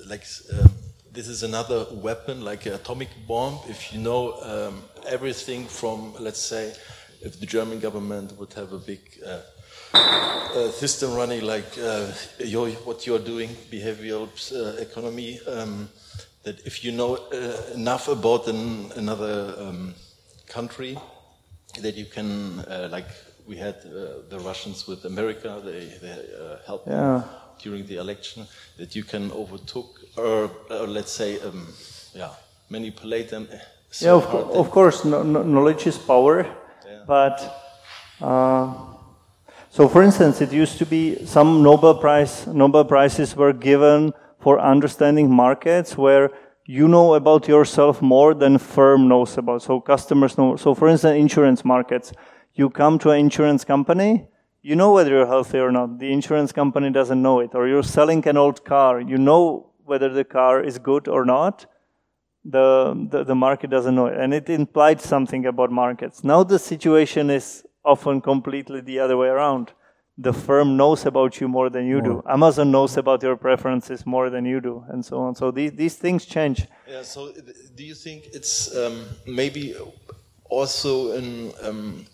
[0.08, 0.72] like, um,
[1.12, 3.60] this is another weapon, like an atomic bomb?
[3.68, 6.74] If you know um, everything from, let's say,
[7.22, 9.40] if the German government would have a big uh,
[9.96, 12.08] uh, system running like uh,
[12.40, 15.90] your, what you're doing, behavioral uh, economy, um,
[16.44, 19.94] that if you know uh, enough about an, another um,
[20.48, 20.98] country,
[21.82, 23.08] that you can uh, like
[23.48, 25.62] we had uh, the Russians with America.
[25.64, 27.22] They, they uh, helped Yeah.
[27.62, 28.48] during the election.
[28.78, 29.88] That you can overtook
[30.18, 31.68] or, or let's say, um,
[32.14, 32.30] yeah,
[32.70, 33.48] manipulate them.
[33.92, 36.46] so yeah, of, co- of course, no, no, knowledge is power,
[37.08, 37.40] but
[38.22, 38.74] uh,
[39.76, 44.58] so for instance, it used to be some Nobel Prize Nobel prizes were given for
[44.58, 46.30] understanding markets where
[46.66, 49.62] you know about yourself more than firm knows about.
[49.64, 50.56] So customers know.
[50.56, 52.14] So for instance, insurance markets,
[52.54, 54.30] you come to an insurance company.
[54.62, 56.00] You know whether you're healthy or not.
[56.00, 57.52] The insurance company doesn't know it.
[57.54, 59.02] Or you're selling an old car.
[59.02, 61.66] You know whether the car is good or not
[62.46, 64.18] the, the, the market doesn't know it.
[64.18, 66.24] And it implied something about markets.
[66.24, 69.72] Now the situation is often completely the other way around.
[70.18, 72.24] The firm knows about you more than you do.
[72.30, 75.36] Amazon knows about your preferences more than you do, and so on.
[75.36, 76.68] So these, these things change.
[76.88, 77.02] Yeah.
[77.04, 77.34] So,
[77.76, 79.76] do you think it's um, maybe
[80.50, 82.06] also an um,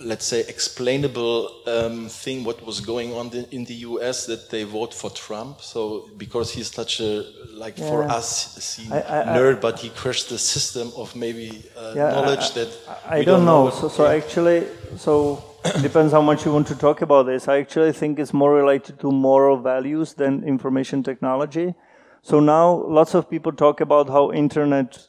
[0.00, 4.26] let's say explainable um, thing what was going on the, in the U.S.
[4.26, 5.60] that they vote for Trump?
[5.60, 7.24] So because he's such a
[7.54, 11.62] like for us see I- I- I- nerd, but he crushed the system of maybe
[11.76, 12.68] uh, Yeah, I- knowledge I- that
[13.08, 13.64] I we don't know.
[13.64, 15.42] what- So, so actually, so
[15.82, 17.46] depends how much you want to talk about this.
[17.48, 21.74] I actually think it's more related to moral values than information technology.
[22.22, 25.08] So now lots of people talk about how internet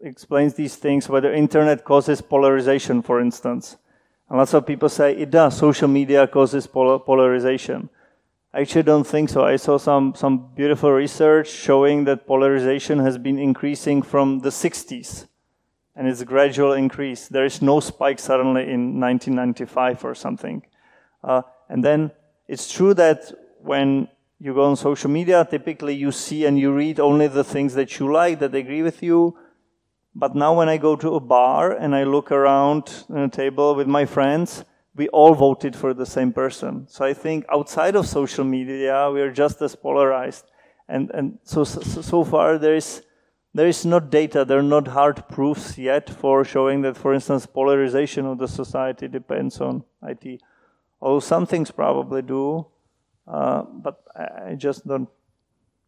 [0.00, 3.76] explains these things, whether internet causes polarization, for instance.
[4.32, 5.58] And lots of people say it does.
[5.58, 7.90] Social media causes polar- polarization.
[8.54, 9.44] I actually don't think so.
[9.44, 15.26] I saw some, some beautiful research showing that polarization has been increasing from the 60s
[15.94, 17.28] and it's a gradual increase.
[17.28, 20.62] There is no spike suddenly in 1995 or something.
[21.22, 22.10] Uh, and then
[22.48, 23.30] it's true that
[23.60, 24.08] when
[24.38, 27.98] you go on social media, typically you see and you read only the things that
[27.98, 29.36] you like, that agree with you.
[30.14, 33.86] But now when I go to a bar and I look around a table with
[33.86, 36.86] my friends, we all voted for the same person.
[36.88, 40.44] So I think outside of social media, we are just as polarized.
[40.88, 43.02] And, and so, so, so far there is,
[43.54, 47.46] there is not data, there are not hard proofs yet for showing that, for instance,
[47.46, 50.42] polarization of the society depends on IT.
[51.00, 52.66] Although some things probably do,
[53.26, 55.08] uh, but I just don't,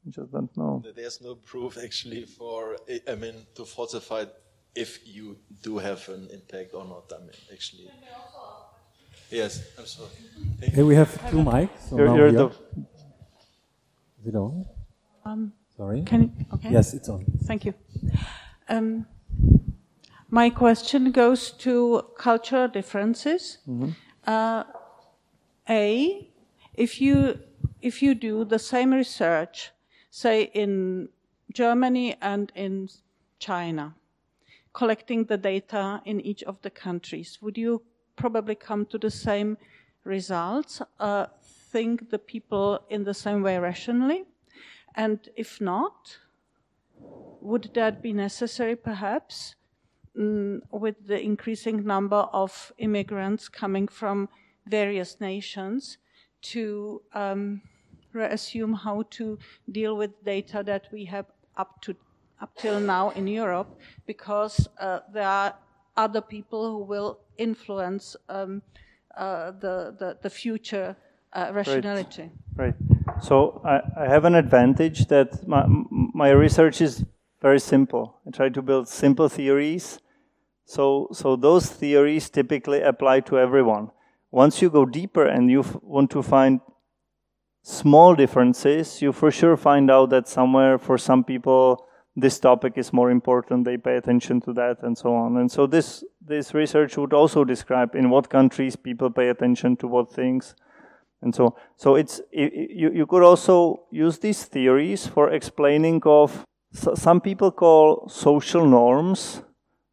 [0.07, 0.83] I just don't know.
[0.95, 2.77] there's no proof actually for
[3.09, 4.25] I mean to falsify
[4.75, 7.11] if you do have an impact or not.
[7.15, 7.89] I mean actually.
[9.31, 10.11] Yes, I'm sorry.
[10.61, 11.71] Hey, we have two mics.
[11.89, 12.39] So You're, now you're here.
[12.39, 12.51] the,
[14.21, 15.53] Is it on?
[15.77, 16.03] Sorry.
[16.03, 16.71] Can you, okay?
[16.71, 17.25] Yes, it's on.
[17.45, 17.75] Thank you.
[18.69, 19.07] Um,
[20.31, 23.59] my question goes to cultural differences.
[24.27, 24.65] Uh,
[25.69, 26.29] A,
[26.75, 27.39] if you
[27.81, 29.73] if you do the same research,
[30.15, 31.09] say in
[31.53, 32.89] Germany and in
[33.41, 33.97] China,
[34.73, 37.83] collecting the data in each of the countries, would you
[38.15, 39.59] probably come to the same
[40.05, 40.81] results?
[41.01, 44.25] Uh, think the people in the same way rationally?
[44.95, 46.19] And if not,
[47.41, 49.57] would that be necessary perhaps
[50.17, 54.29] mm, with the increasing number of immigrants coming from
[54.65, 55.99] various nations
[56.53, 57.63] to um,
[58.23, 59.39] assume how to
[59.71, 61.95] deal with data that we have up to
[62.41, 65.55] up till now in Europe because uh, there are
[65.97, 68.63] other people who will influence um,
[69.17, 70.97] uh, the, the, the future
[71.33, 72.31] uh, rationality.
[72.57, 72.75] Right.
[73.23, 77.05] So I, I have an advantage that my, my research is
[77.41, 78.21] very simple.
[78.27, 80.01] I try to build simple theories.
[80.65, 83.91] So, so those theories typically apply to everyone.
[84.31, 86.61] Once you go deeper and you f- want to find
[87.65, 92.93] small differences, you for sure find out that somewhere for some people this topic is
[92.93, 95.37] more important, they pay attention to that and so on.
[95.37, 99.89] And so this, this research would also describe in what countries people pay attention to
[99.89, 100.55] what things
[101.25, 106.95] and so so it's you, you could also use these theories for explaining of so-
[106.95, 109.43] some people call social norms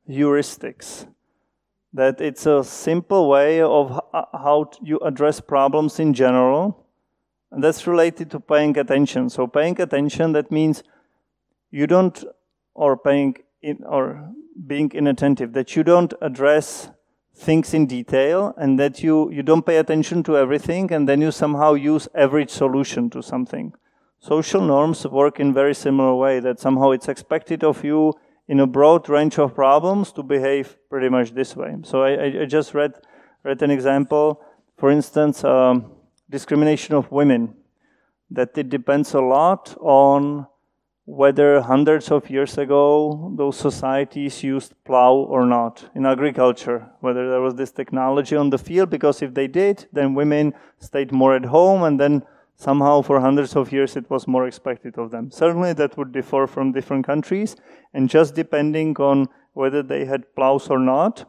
[0.07, 1.07] heuristics
[1.93, 6.80] that it's a simple way of how you address problems in general
[7.51, 10.83] and that's related to paying attention so paying attention that means
[11.69, 12.23] you don't
[12.73, 14.31] or paying in or
[14.67, 16.89] being inattentive that you don't address
[17.33, 21.31] things in detail and that you, you don't pay attention to everything and then you
[21.31, 23.73] somehow use average solution to something.
[24.19, 28.13] Social norms work in very similar way that somehow it's expected of you
[28.47, 31.75] in a broad range of problems to behave pretty much this way.
[31.83, 32.93] So I, I, just read,
[33.43, 34.41] read an example,
[34.77, 35.91] for instance, um,
[36.31, 37.53] discrimination of women,
[38.31, 40.47] that it depends a lot on
[41.05, 47.41] whether hundreds of years ago those societies used plow or not in agriculture, whether there
[47.41, 51.45] was this technology on the field, because if they did, then women stayed more at
[51.45, 52.23] home and then
[52.55, 55.31] somehow for hundreds of years it was more expected of them.
[55.31, 57.55] Certainly that would differ from different countries,
[57.93, 61.25] and just depending on whether they had plows or not,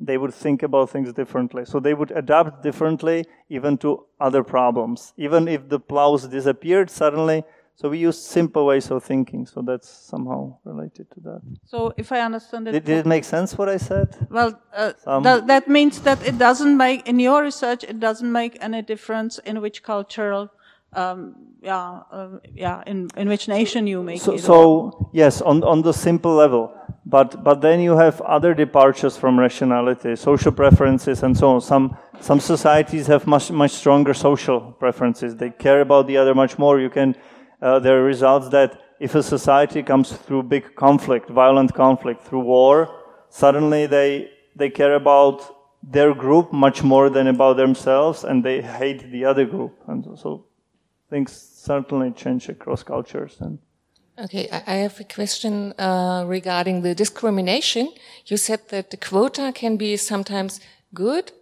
[0.00, 1.64] they would think about things differently.
[1.64, 5.12] So they would adapt differently even to other problems.
[5.16, 7.44] Even if the plows disappeared suddenly,
[7.76, 9.46] so we use simple ways of thinking.
[9.46, 11.40] So that's somehow related to that.
[11.66, 14.16] So if I understand it, did, did it make sense what I said?
[14.30, 14.92] Well, uh,
[15.22, 19.40] th that means that it doesn't make in your research it doesn't make any difference
[19.44, 20.50] in which cultural.
[20.94, 22.82] Um, yeah, uh, yeah.
[22.86, 24.40] In, in which nation you make so, it?
[24.40, 26.72] So yes, on on the simple level,
[27.06, 31.60] but but then you have other departures from rationality, social preferences, and so on.
[31.60, 35.36] Some some societies have much much stronger social preferences.
[35.36, 36.80] They care about the other much more.
[36.80, 37.16] You can
[37.62, 42.40] uh, there are results that if a society comes through big conflict, violent conflict, through
[42.40, 42.88] war,
[43.28, 45.42] suddenly they, they care about
[45.82, 49.76] their group much more than about themselves and they hate the other group.
[49.88, 50.46] And so
[51.10, 53.36] things certainly change across cultures.
[53.40, 53.58] And
[54.16, 57.92] Okay, I have a question uh, regarding the discrimination.
[58.26, 60.60] You said that the quota can be sometimes
[60.92, 61.32] good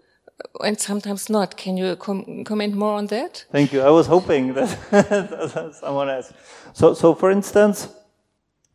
[0.64, 1.58] and sometimes not.
[1.58, 3.44] Can you com comment more on that?
[3.52, 3.82] Thank you.
[3.82, 6.32] I was hoping that someone asked.
[6.72, 7.88] So, so for instance,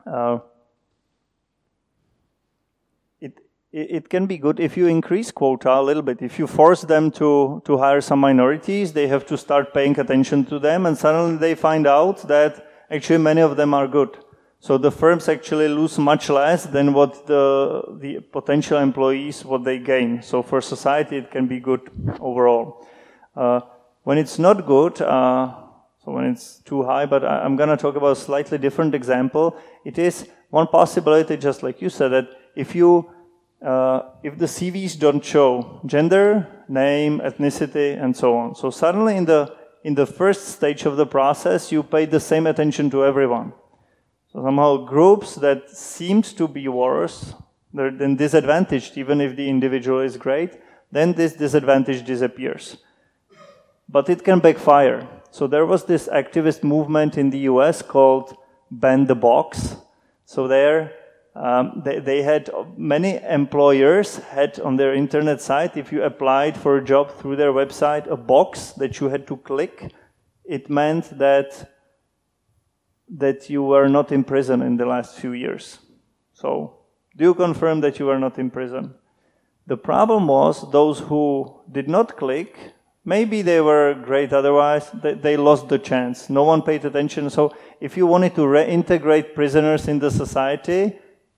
[0.05, 0.39] uh,
[3.77, 6.21] it, can be good if you increase quota a little bit.
[6.21, 10.45] If you force them to, to hire some minorities, they have to start paying attention
[10.45, 14.17] to them, and suddenly they find out that actually many of them are good.
[14.59, 19.77] So the firms actually lose much less than what the, the potential employees, what they
[19.77, 20.23] gain.
[20.23, 21.81] So for society, it can be good
[22.19, 22.87] overall.
[23.35, 23.61] Uh,
[24.03, 25.53] when it's not good, uh,
[26.03, 28.95] so when it's too high, but I, am going to talk about a slightly different
[28.95, 29.55] example.
[29.85, 33.09] It is one possibility, just like you said, that if you,
[33.61, 38.55] uh, if the CVs don't show gender, name, ethnicity, and so on.
[38.55, 42.45] So suddenly in the, in the first stage of the process, you pay the same
[42.45, 43.53] attention to everyone.
[44.31, 47.33] So somehow groups that seemed to be worse,
[47.73, 50.59] they're then disadvantaged, even if the individual is great,
[50.91, 52.77] then this disadvantage disappears.
[53.89, 55.07] But it can backfire.
[55.31, 58.35] So there was this activist movement in the US called
[58.69, 59.77] Ban the Box.
[60.25, 60.91] So there,
[61.37, 66.77] um, they, they, had many employers had on their internet site, if you applied for
[66.77, 69.93] a job through their website, a box that you had to click.
[70.45, 71.69] It meant that
[73.09, 75.77] that you were not in prison in the last few years.
[76.33, 76.79] So,
[77.15, 78.95] do you confirm that you were not in prison?
[79.67, 82.73] The problem was those who did not click,
[83.05, 86.29] maybe they were great otherwise, they, they lost the chance.
[86.29, 87.29] No one paid attention.
[87.29, 90.97] So, if you wanted to reintegrate prisoners in the society,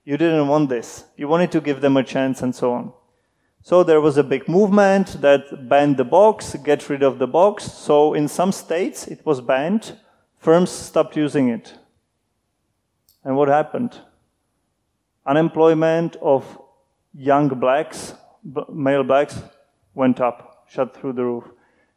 [0.10, 1.04] you didn't want this.
[1.18, 2.94] You wanted to give them a chance and so on.
[3.62, 7.72] So there was a big movement that banned the box, get rid of the box.
[7.72, 9.96] So in some states it was banned.
[10.40, 11.76] Firms stopped using it.
[13.24, 14.00] And what happened?
[15.28, 16.60] Unemployment of
[17.14, 18.16] young blacks,
[18.74, 19.40] male blacks,
[19.94, 21.44] went up, shot through the roof.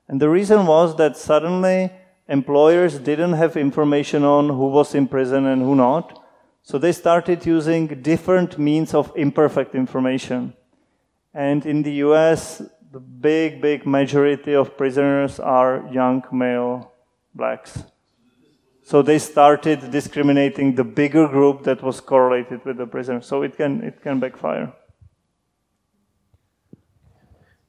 [0.09, 1.91] And the reason was that suddenly
[2.29, 6.22] employers didn't have information on who was in prison and who not.
[6.63, 10.55] So they started using different means of imperfect information.
[11.35, 16.93] And in the US, the big, big majority of prisoners are young male
[17.35, 17.85] blacks.
[18.85, 23.23] So they started discriminating the bigger group that was correlated with the prisoner.
[23.23, 24.73] So it can it can backfire.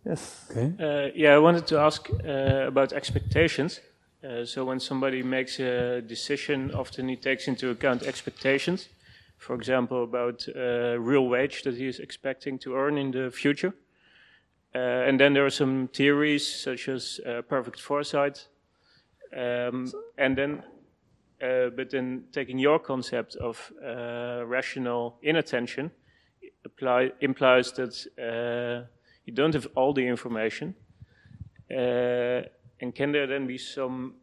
[0.06, 0.46] Yes.
[0.52, 0.74] Okay.
[0.80, 3.80] Uh, yeah, I wanted to ask uh, about expectations.
[4.24, 8.88] Uh, so when somebody makes a decision, often he takes into account expectations.
[9.38, 13.74] For example, about uh, real wage that he is expecting to earn in the future.
[14.74, 18.48] Uh, and then there are some theories such as uh, perfect foresight.
[19.36, 20.64] Um, and then
[21.44, 25.92] uh, but then taking your concept of uh, rational inattention
[26.64, 28.88] apply, implies that uh,
[29.26, 30.74] you don't have all the information.
[32.84, 34.14] Uh, and can there then be some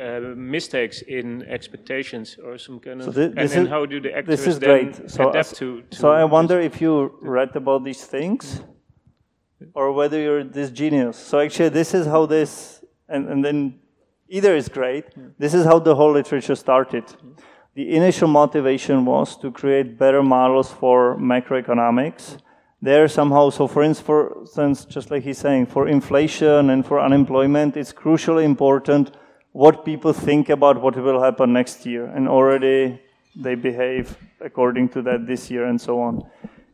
[0.00, 3.16] uh, mistakes in expectations or some kind so of...
[3.16, 5.10] and, is, how do the actors this is great.
[5.10, 5.96] So, adapt to, to...
[5.96, 8.62] So I wonder if you read about these things
[9.74, 11.16] or whether you're this genius.
[11.16, 12.84] So actually this is how this...
[13.08, 13.80] And, and then
[14.32, 15.04] Either is great.
[15.38, 17.04] This is how the whole literature started.
[17.74, 22.38] The initial motivation was to create better models for macroeconomics.
[22.84, 27.92] There somehow, so for instance, just like he's saying, for inflation and for unemployment, it's
[27.92, 29.12] crucially important
[29.52, 33.00] what people think about what will happen next year, and already
[33.36, 36.26] they behave according to that this year and so on.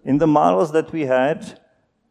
[0.03, 1.61] In the models that we had,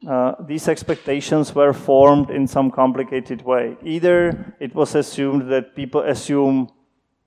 [0.08, 3.78] uh, these expectations were formed in some complicated way.
[3.82, 6.70] Either it was assumed that people assume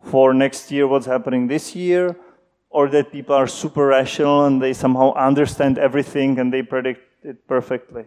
[0.05, 2.15] for next year what's happening this year,
[2.71, 7.47] or that people are super rational and they somehow understand everything and they predict it
[7.47, 8.05] perfectly.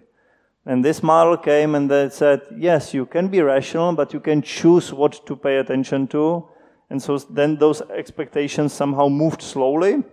[0.65, 4.41] And this model came and they said, yes, you can be rational, but you can
[4.41, 6.47] choose what to pay attention to.
[6.89, 10.03] And so then those expectations somehow moved slowly,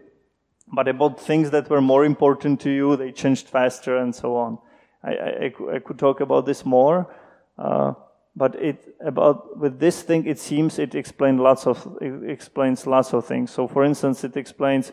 [0.73, 4.59] but about things that were more important to you, they changed faster and so on.
[5.05, 7.15] I, I, I could talk about this more,
[7.57, 7.95] uh,
[8.37, 13.27] but it about with this thing, it seems it explains lots of explains lots of
[13.27, 13.51] things.
[13.51, 14.93] So, for instance, it explains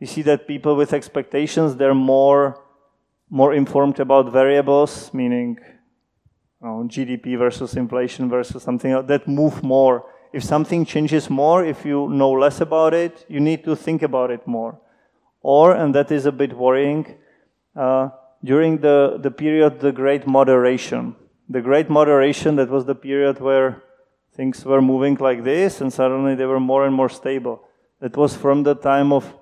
[0.00, 2.62] you see that people with expectations they're more
[3.30, 5.58] more informed about variables, meaning
[6.62, 10.04] GDP versus inflation versus something else, that move more.
[10.32, 14.30] If something changes more, if you know less about it, you need to think about
[14.30, 14.78] it more.
[15.40, 17.16] Or, and that is a bit worrying,
[17.76, 18.10] uh,
[18.44, 21.14] during the, the period, the Great Moderation.
[21.48, 23.82] The Great Moderation, that was the period where
[24.34, 27.62] things were moving like this and suddenly they were more and more stable.
[28.00, 29.34] That was from the time of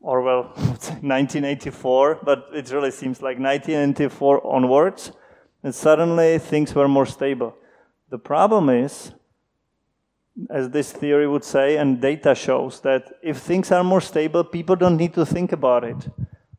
[0.00, 5.12] Orwell, 1984, but it really seems like 1984 onwards,
[5.62, 7.54] and suddenly things were more stable.
[8.08, 9.12] The problem is,
[10.48, 14.76] as this theory would say, and data shows, that if things are more stable, people
[14.76, 16.08] don't need to think about it.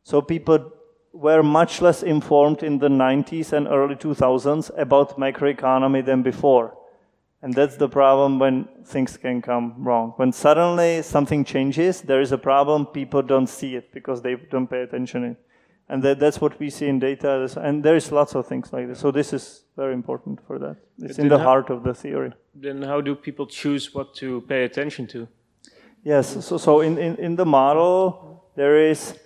[0.02, 0.72] So people
[1.12, 6.76] were much less informed in the 90s and early 2000s about macroeconomy than before.
[7.42, 10.12] And that's the problem when things can come wrong.
[10.16, 14.66] When suddenly something changes, there is a problem, people don't see it because they don't
[14.66, 15.36] pay attention it.
[15.88, 17.50] And that, that's what we see in data.
[17.60, 19.00] And there's lots of things like this.
[19.00, 20.76] So this is very important for that.
[20.98, 22.32] It's in the heart of the theory.
[22.54, 25.26] Then how do people choose what to pay attention to?
[26.04, 29.18] Yes, so, so in, in, in the model, there is,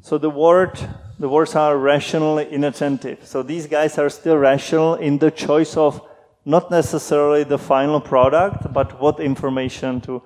[0.00, 0.78] so the word,
[1.20, 3.26] the words are rationally inattentive.
[3.26, 6.00] So these guys are still rational in the choice of
[6.46, 10.22] not necessarily the final product, but what information to.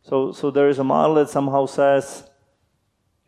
[0.00, 2.24] So, so there is a model that somehow says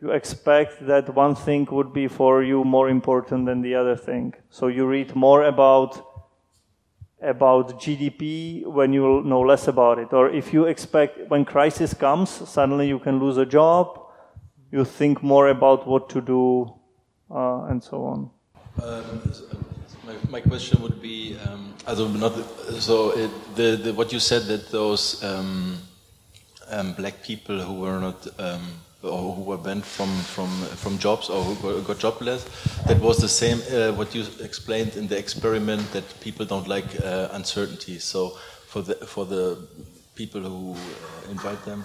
[0.01, 4.33] you expect that one thing would be for you more important than the other thing.
[4.49, 6.07] So you read more about
[7.21, 10.11] about GDP when you know less about it.
[10.11, 13.99] Or if you expect when crisis comes, suddenly you can lose a job.
[14.71, 16.80] You think more about what to do,
[17.33, 18.29] uh, and so on.
[18.81, 19.21] Um,
[20.05, 22.33] my, my question would be, um, not
[22.79, 25.77] so it, the, the, what you said that those um,
[26.69, 28.61] um, black people who were not um,
[29.03, 32.45] or who were banned from from from jobs or who got jobless,
[32.87, 36.85] that was the same uh, what you explained in the experiment that people don't like
[37.03, 37.99] uh, uncertainty.
[37.99, 39.57] So for the for the
[40.15, 41.83] people who uh, invite them,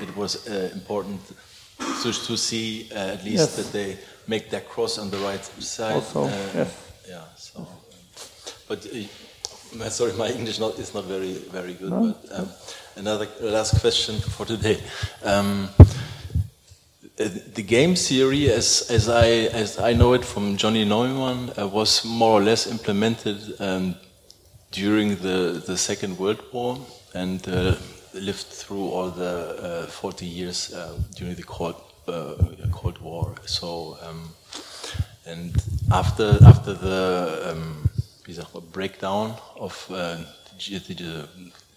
[0.00, 1.20] it was uh, important
[2.02, 3.56] to, to see uh, at least yes.
[3.56, 5.94] that they make that cross on the right side.
[5.94, 6.92] Also, uh, yes.
[7.08, 7.24] Yeah.
[7.36, 7.66] So,
[8.68, 11.90] but uh, sorry, my English not, is not very very good.
[11.90, 12.14] No.
[12.22, 12.48] But um,
[12.96, 14.78] another last question for today.
[15.22, 15.68] Um,
[17.16, 21.68] uh, the game theory, as, as, I, as I know it from Johnny Neumann, uh,
[21.68, 23.94] was more or less implemented um,
[24.72, 26.76] during the, the Second World War
[27.14, 27.76] and uh,
[28.14, 31.76] lived through all the uh, 40 years uh, during the Cold,
[32.72, 33.34] Cold War.
[33.46, 34.30] So um,
[35.26, 35.52] and
[35.90, 37.88] after after the um,
[38.72, 40.16] breakdown of uh,
[40.58, 41.28] the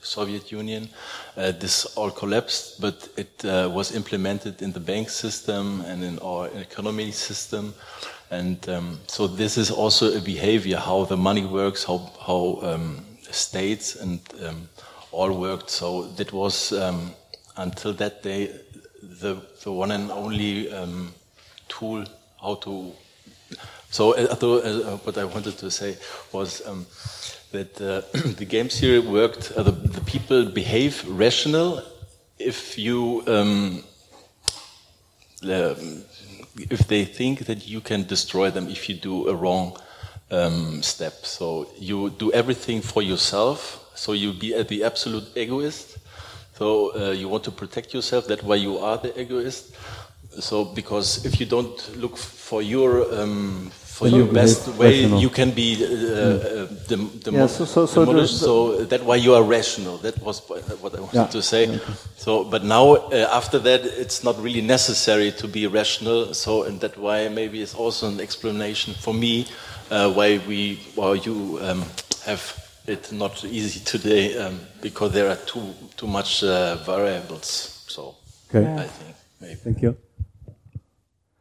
[0.01, 0.89] Soviet Union,
[1.35, 6.19] uh, this all collapsed, but it uh, was implemented in the bank system and in
[6.19, 7.73] our economy system.
[8.29, 13.05] And um, so this is also a behavior, how the money works, how, how um,
[13.31, 14.69] states and um,
[15.11, 15.69] all worked.
[15.69, 17.11] So that was, um,
[17.55, 18.51] until that day,
[19.01, 21.13] the, the one and only um,
[21.67, 22.05] tool
[22.41, 22.93] how to
[23.89, 25.97] so uh, uh, what I wanted to say
[26.33, 26.85] was um,
[27.51, 28.01] that uh,
[28.37, 31.81] the game theory worked, uh, the, the, people behave rational
[32.37, 33.83] if you, um,
[35.43, 36.03] um,
[36.69, 39.77] if they think that you can destroy them if you do a wrong
[40.31, 41.25] um, step.
[41.25, 45.97] So you do everything for yourself, so you be the absolute egoist.
[46.57, 49.75] So uh, you want to protect yourself, that's why you are the egoist
[50.39, 55.19] so because if you don't look for your um, for your best way, rational.
[55.19, 59.15] you can be uh, uh, the, the, yeah, so, so, so, the, so that why
[59.15, 59.97] you are rational.
[59.97, 61.25] That was what I wanted yeah.
[61.25, 61.67] to say.
[61.67, 61.93] Okay.
[62.15, 66.35] So, but now uh, after that, it's not really necessary to be rational.
[66.35, 69.47] So, and that why maybe it's also an explanation for me
[69.89, 71.83] uh, why we, why you um,
[72.25, 77.83] have it not easy today um, because there are too too much uh, variables.
[77.87, 78.15] So
[78.49, 78.65] Okay.
[78.73, 79.55] I think maybe.
[79.55, 79.97] Thank you.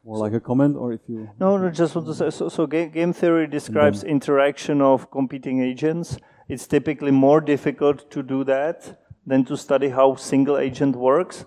[0.05, 1.29] More like a comment, or if you.
[1.41, 2.31] No, no, just want to say.
[2.31, 6.17] So, so ga- game theory describes interaction of competing agents.
[6.49, 11.45] It's typically more difficult to do that than to study how single agent works.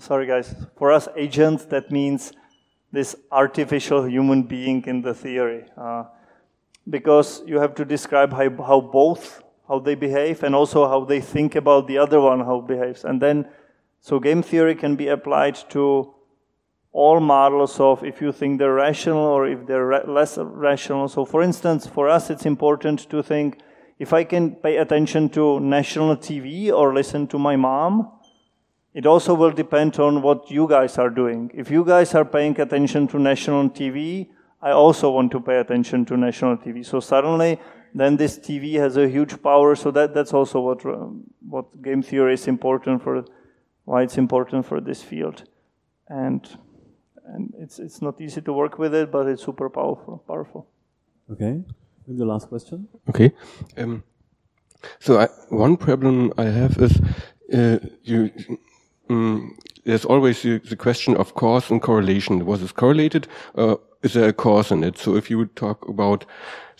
[0.00, 0.56] Sorry, guys.
[0.76, 2.32] For us, agent that means
[2.90, 6.04] this artificial human being in the theory, uh,
[6.90, 11.20] because you have to describe how, how both how they behave and also how they
[11.20, 13.48] think about the other one how it behaves, and then
[14.00, 16.14] so game theory can be applied to
[16.92, 21.08] all models of if you think they're rational or if they're ra- less rational.
[21.08, 23.58] So, for instance, for us, it's important to think
[23.98, 28.12] if I can pay attention to national TV or listen to my mom,
[28.92, 31.50] it also will depend on what you guys are doing.
[31.52, 34.28] If you guys are paying attention to national TV,
[34.62, 36.86] I also want to pay attention to national TV.
[36.86, 37.58] So suddenly,
[37.94, 39.74] then this TV has a huge power.
[39.76, 41.06] So that, that's also what uh,
[41.48, 43.24] what game theory is important for,
[43.84, 45.44] why it's important for this field,
[46.08, 46.46] and
[47.26, 50.24] and it's it's not easy to work with it, but it's super powerful.
[50.26, 50.66] Powerful.
[51.30, 51.62] Okay.
[52.06, 52.88] Maybe the last question.
[53.08, 53.32] Okay.
[53.76, 54.02] Um,
[54.98, 57.00] so I, one problem I have is
[57.52, 58.30] uh, you.
[59.08, 62.46] Um, there's always the, the question of cause and correlation.
[62.46, 63.28] Was it correlated?
[63.54, 64.98] Or is there a cause in it?
[64.98, 66.26] So if you would talk about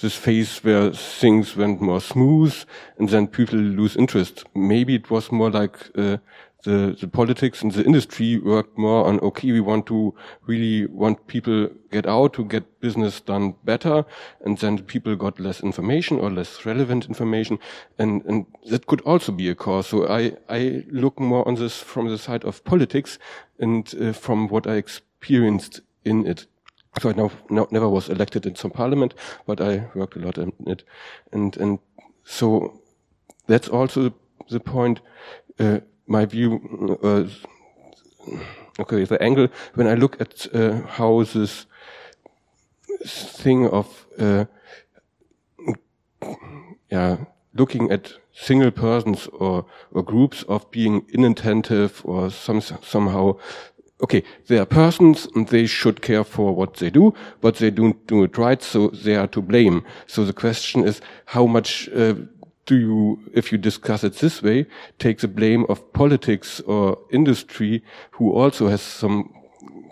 [0.01, 2.55] this phase where things went more smooth
[2.99, 6.19] and then people lose interest, maybe it was more like uh,
[6.65, 10.15] the, the politics and the industry worked more on, okay, we want to
[10.47, 14.05] really want people get out to get business done better.
[14.45, 17.59] And then people got less information or less relevant information.
[17.99, 19.87] And, and that could also be a cause.
[19.87, 23.19] So I, I look more on this from the side of politics
[23.59, 26.47] and uh, from what I experienced in it.
[27.01, 29.15] So I now, now never was elected in some parliament,
[29.47, 30.85] but I worked a lot in it.
[31.33, 31.79] And, and
[32.25, 32.81] so
[33.47, 34.15] that's also
[34.51, 35.01] the point.
[35.59, 37.25] Uh, my view, uh,
[38.79, 41.67] okay, the angle, when I look at uh, how this
[43.07, 44.45] thing of, uh,
[46.91, 47.17] yeah,
[47.55, 53.39] looking at single persons or, or groups of being inattentive or some, somehow,
[54.03, 58.07] okay, they are persons and they should care for what they do, but they don't
[58.07, 59.83] do it right, so they are to blame.
[60.07, 62.15] So the question is, how much uh,
[62.67, 64.67] do you, if you discuss it this way,
[64.99, 69.33] take the blame of politics or industry, who also has some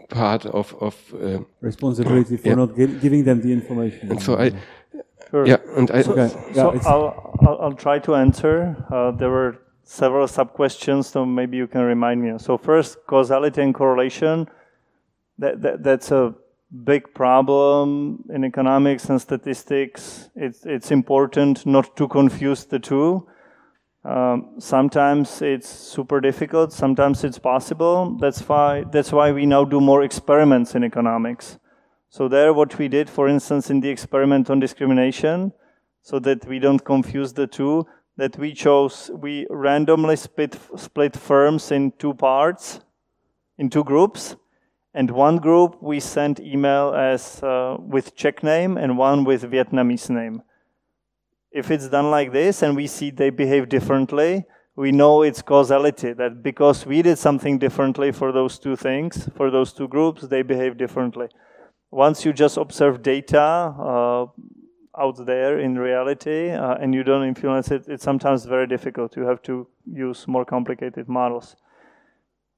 [0.08, 2.54] part of of uh, Responsibility for Yeah.
[2.56, 4.10] not gi- giving them the information.
[4.10, 4.52] and so I,
[5.30, 5.46] Sure.
[5.46, 6.28] yeah, and I, Okay.
[6.48, 8.76] Yeah, So it's- I'll, I'll, I'll try to answer.
[8.90, 12.38] Uh, there were several sub questions, so maybe you can remind me.
[12.38, 14.48] So first, causality and correlation.
[15.38, 16.34] That, that that's a
[16.84, 20.30] big problem in economics and statistics.
[20.34, 23.26] It's it's important not to confuse the two.
[24.04, 26.72] Um, sometimes it's super difficult.
[26.72, 28.16] Sometimes it's possible.
[28.20, 31.58] That's why that's why we now do more experiments in economics.
[32.08, 35.52] So there, what we did, for instance, in the experiment on discrimination,
[36.02, 37.86] so that we don't confuse the two,
[38.16, 42.80] that we chose, we randomly split, split firms in two parts,
[43.58, 44.36] in two groups,
[44.94, 50.10] and one group we sent email as uh, with Czech name and one with Vietnamese
[50.10, 50.42] name.
[51.50, 54.44] If it's done like this and we see they behave differently,
[54.76, 59.50] we know it's causality that because we did something differently for those two things, for
[59.50, 61.28] those two groups, they behave differently
[61.92, 64.26] once you just observe data uh,
[64.98, 69.16] out there in reality uh, and you don't influence it, it's sometimes very difficult.
[69.16, 71.56] You have to use more complicated models.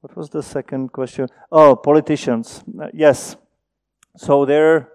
[0.01, 1.28] What was the second question?
[1.51, 2.62] Oh, politicians.
[2.81, 3.36] Uh, yes.
[4.16, 4.89] So there are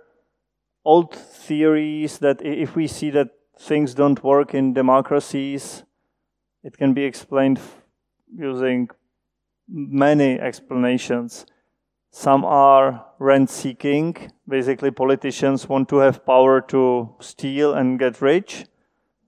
[0.86, 3.30] old theories that if we see that
[3.60, 5.84] things don't work in democracies,
[6.64, 7.60] it can be explained
[8.36, 8.90] using
[9.68, 11.46] many explanations.
[12.12, 14.32] Some are rent seeking.
[14.48, 18.66] Basically, politicians want to have power to steal and get rich.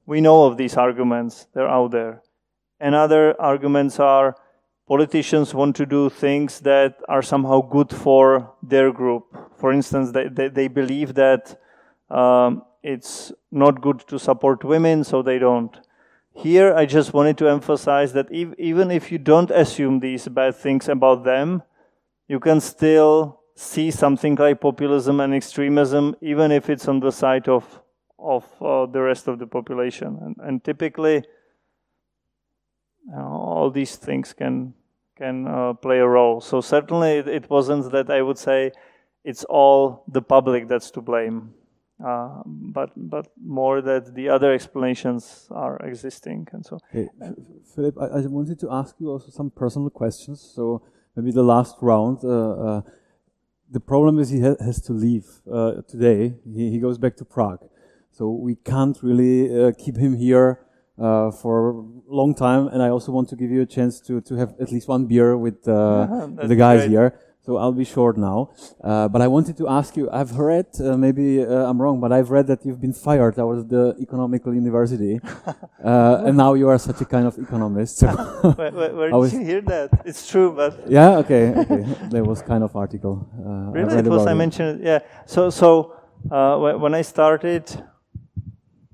[0.05, 2.21] We know of these arguments, they're out there.
[2.79, 4.35] And other arguments are
[4.87, 9.23] politicians want to do things that are somehow good for their group.
[9.55, 11.59] For instance, they, they, they believe that
[12.09, 15.79] um, it's not good to support women, so they don't.
[16.33, 20.55] Here, I just wanted to emphasize that ev- even if you don't assume these bad
[20.55, 21.61] things about them,
[22.27, 27.47] you can still see something like populism and extremism, even if it's on the side
[27.47, 27.81] of
[28.17, 30.17] of uh, the rest of the population.
[30.21, 34.73] And, and typically, you know, all these things can
[35.17, 36.41] can uh, play a role.
[36.41, 38.71] So certainly, it, it wasn't that I would say
[39.23, 41.53] it's all the public that's to blame.
[42.03, 46.79] uh, but but more that the other explanations are existing and so.
[46.89, 47.09] Okay.
[47.75, 50.41] Filip, I, I, wanted to ask you also some personal questions.
[50.55, 50.81] So
[51.15, 52.19] maybe the last round.
[52.23, 52.81] Uh, uh,
[53.69, 56.35] the problem is he ha has to leave uh, today.
[56.45, 57.63] He, he goes back to Prague,
[58.11, 60.59] so we can't really uh, keep him here
[60.99, 62.67] uh, for a long time.
[62.67, 65.05] And I also want to give you a chance to to have at least one
[65.05, 65.63] beer with,
[66.51, 66.91] the guys great.
[66.91, 68.51] here so I'll be short now.
[68.83, 72.11] Uh, but I wanted to ask you, I've read, uh, maybe uh, I'm wrong, but
[72.11, 75.19] I've read that you've been fired out of the economical university.
[75.83, 77.97] Uh, and now you are such a kind of economist.
[77.97, 78.07] So
[78.55, 79.89] where, where, where did you hear that?
[80.05, 80.87] It's true, but...
[80.87, 81.83] Yeah, okay, okay.
[82.11, 83.27] there was kind of article.
[83.39, 83.97] Uh, really?
[83.97, 84.99] It was, I mentioned, yeah.
[85.25, 85.95] So, so
[86.29, 87.63] uh, when I started,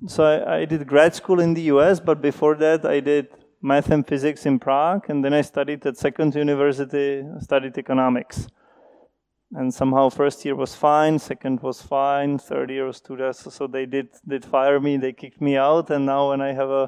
[0.07, 3.28] so I, I did grad school in the US, but before that I did
[3.61, 8.47] math and physics in Prague, and then I studied at second university, studied economics.
[9.53, 13.85] And somehow first year was fine, second was fine, third year was too so they
[13.85, 16.88] did did fire me, they kicked me out, and now when I have a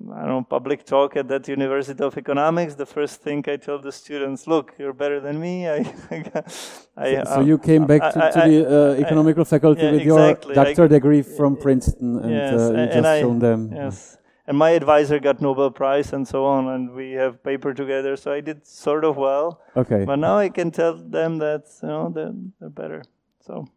[0.00, 3.80] I don't know, public talk at that University of Economics, the first thing I tell
[3.80, 5.68] the students, look, you're better than me.
[5.68, 5.78] I,
[6.96, 10.02] I, so, so, you came back to, I, to the uh, economical faculty yeah, with
[10.02, 10.54] exactly.
[10.54, 13.72] your doctor degree from Princeton and yes, uh, you and just shown them.
[13.74, 14.17] Yes,
[14.48, 18.16] and my advisor got Nobel Prize and so on, and we have paper together.
[18.16, 19.60] So I did sort of well.
[19.76, 20.04] Okay.
[20.06, 23.04] But now I can tell them that you know they're, they're better.
[23.46, 23.68] So.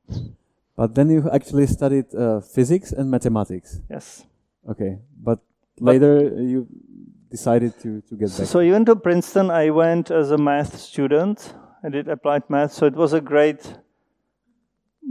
[0.77, 3.81] But then you actually studied uh, physics and mathematics.
[3.89, 4.23] Yes.
[4.69, 5.39] Okay, but,
[5.77, 6.67] but later you
[7.29, 8.47] decided to to get back.
[8.47, 11.53] So even to Princeton, I went as a math student.
[11.83, 13.75] I did applied math, so it was a great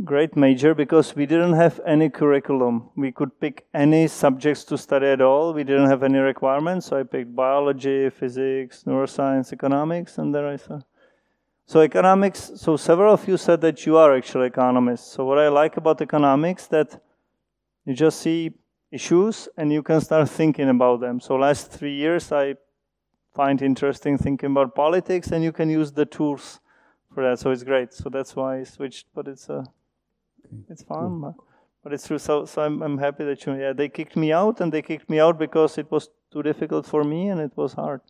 [0.04, 2.90] great major because we didn't have any curriculum.
[2.96, 5.52] We could pick any subjects to study at all.
[5.52, 6.86] We didn't have any requirements.
[6.86, 10.80] So I picked biology, physics, neuroscience, economics, and there I saw.
[11.66, 15.12] So economics, so several of you said that you are actually economists.
[15.12, 17.00] So what I like about economics that
[17.84, 18.52] you just see
[18.90, 21.20] issues and you can start thinking about them.
[21.20, 22.54] So last three years I
[23.34, 26.60] find interesting thinking about politics and you can use the tools
[27.14, 27.38] for that.
[27.38, 27.92] So it's great.
[27.92, 29.64] So that's why I switched, but it's a
[30.68, 31.44] it's fun, cool.
[31.82, 32.18] but it's true.
[32.18, 35.08] So, so I'm, I'm happy that you, yeah, they kicked me out and they kicked
[35.08, 38.00] me out because it was too difficult for me and it was hard.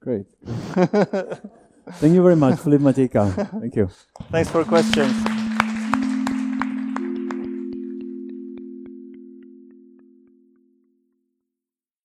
[0.00, 0.26] Great.
[2.00, 3.60] Thank you very much, Filip Matějka.
[3.60, 3.88] Thank you.
[4.30, 5.39] Thanks for questions.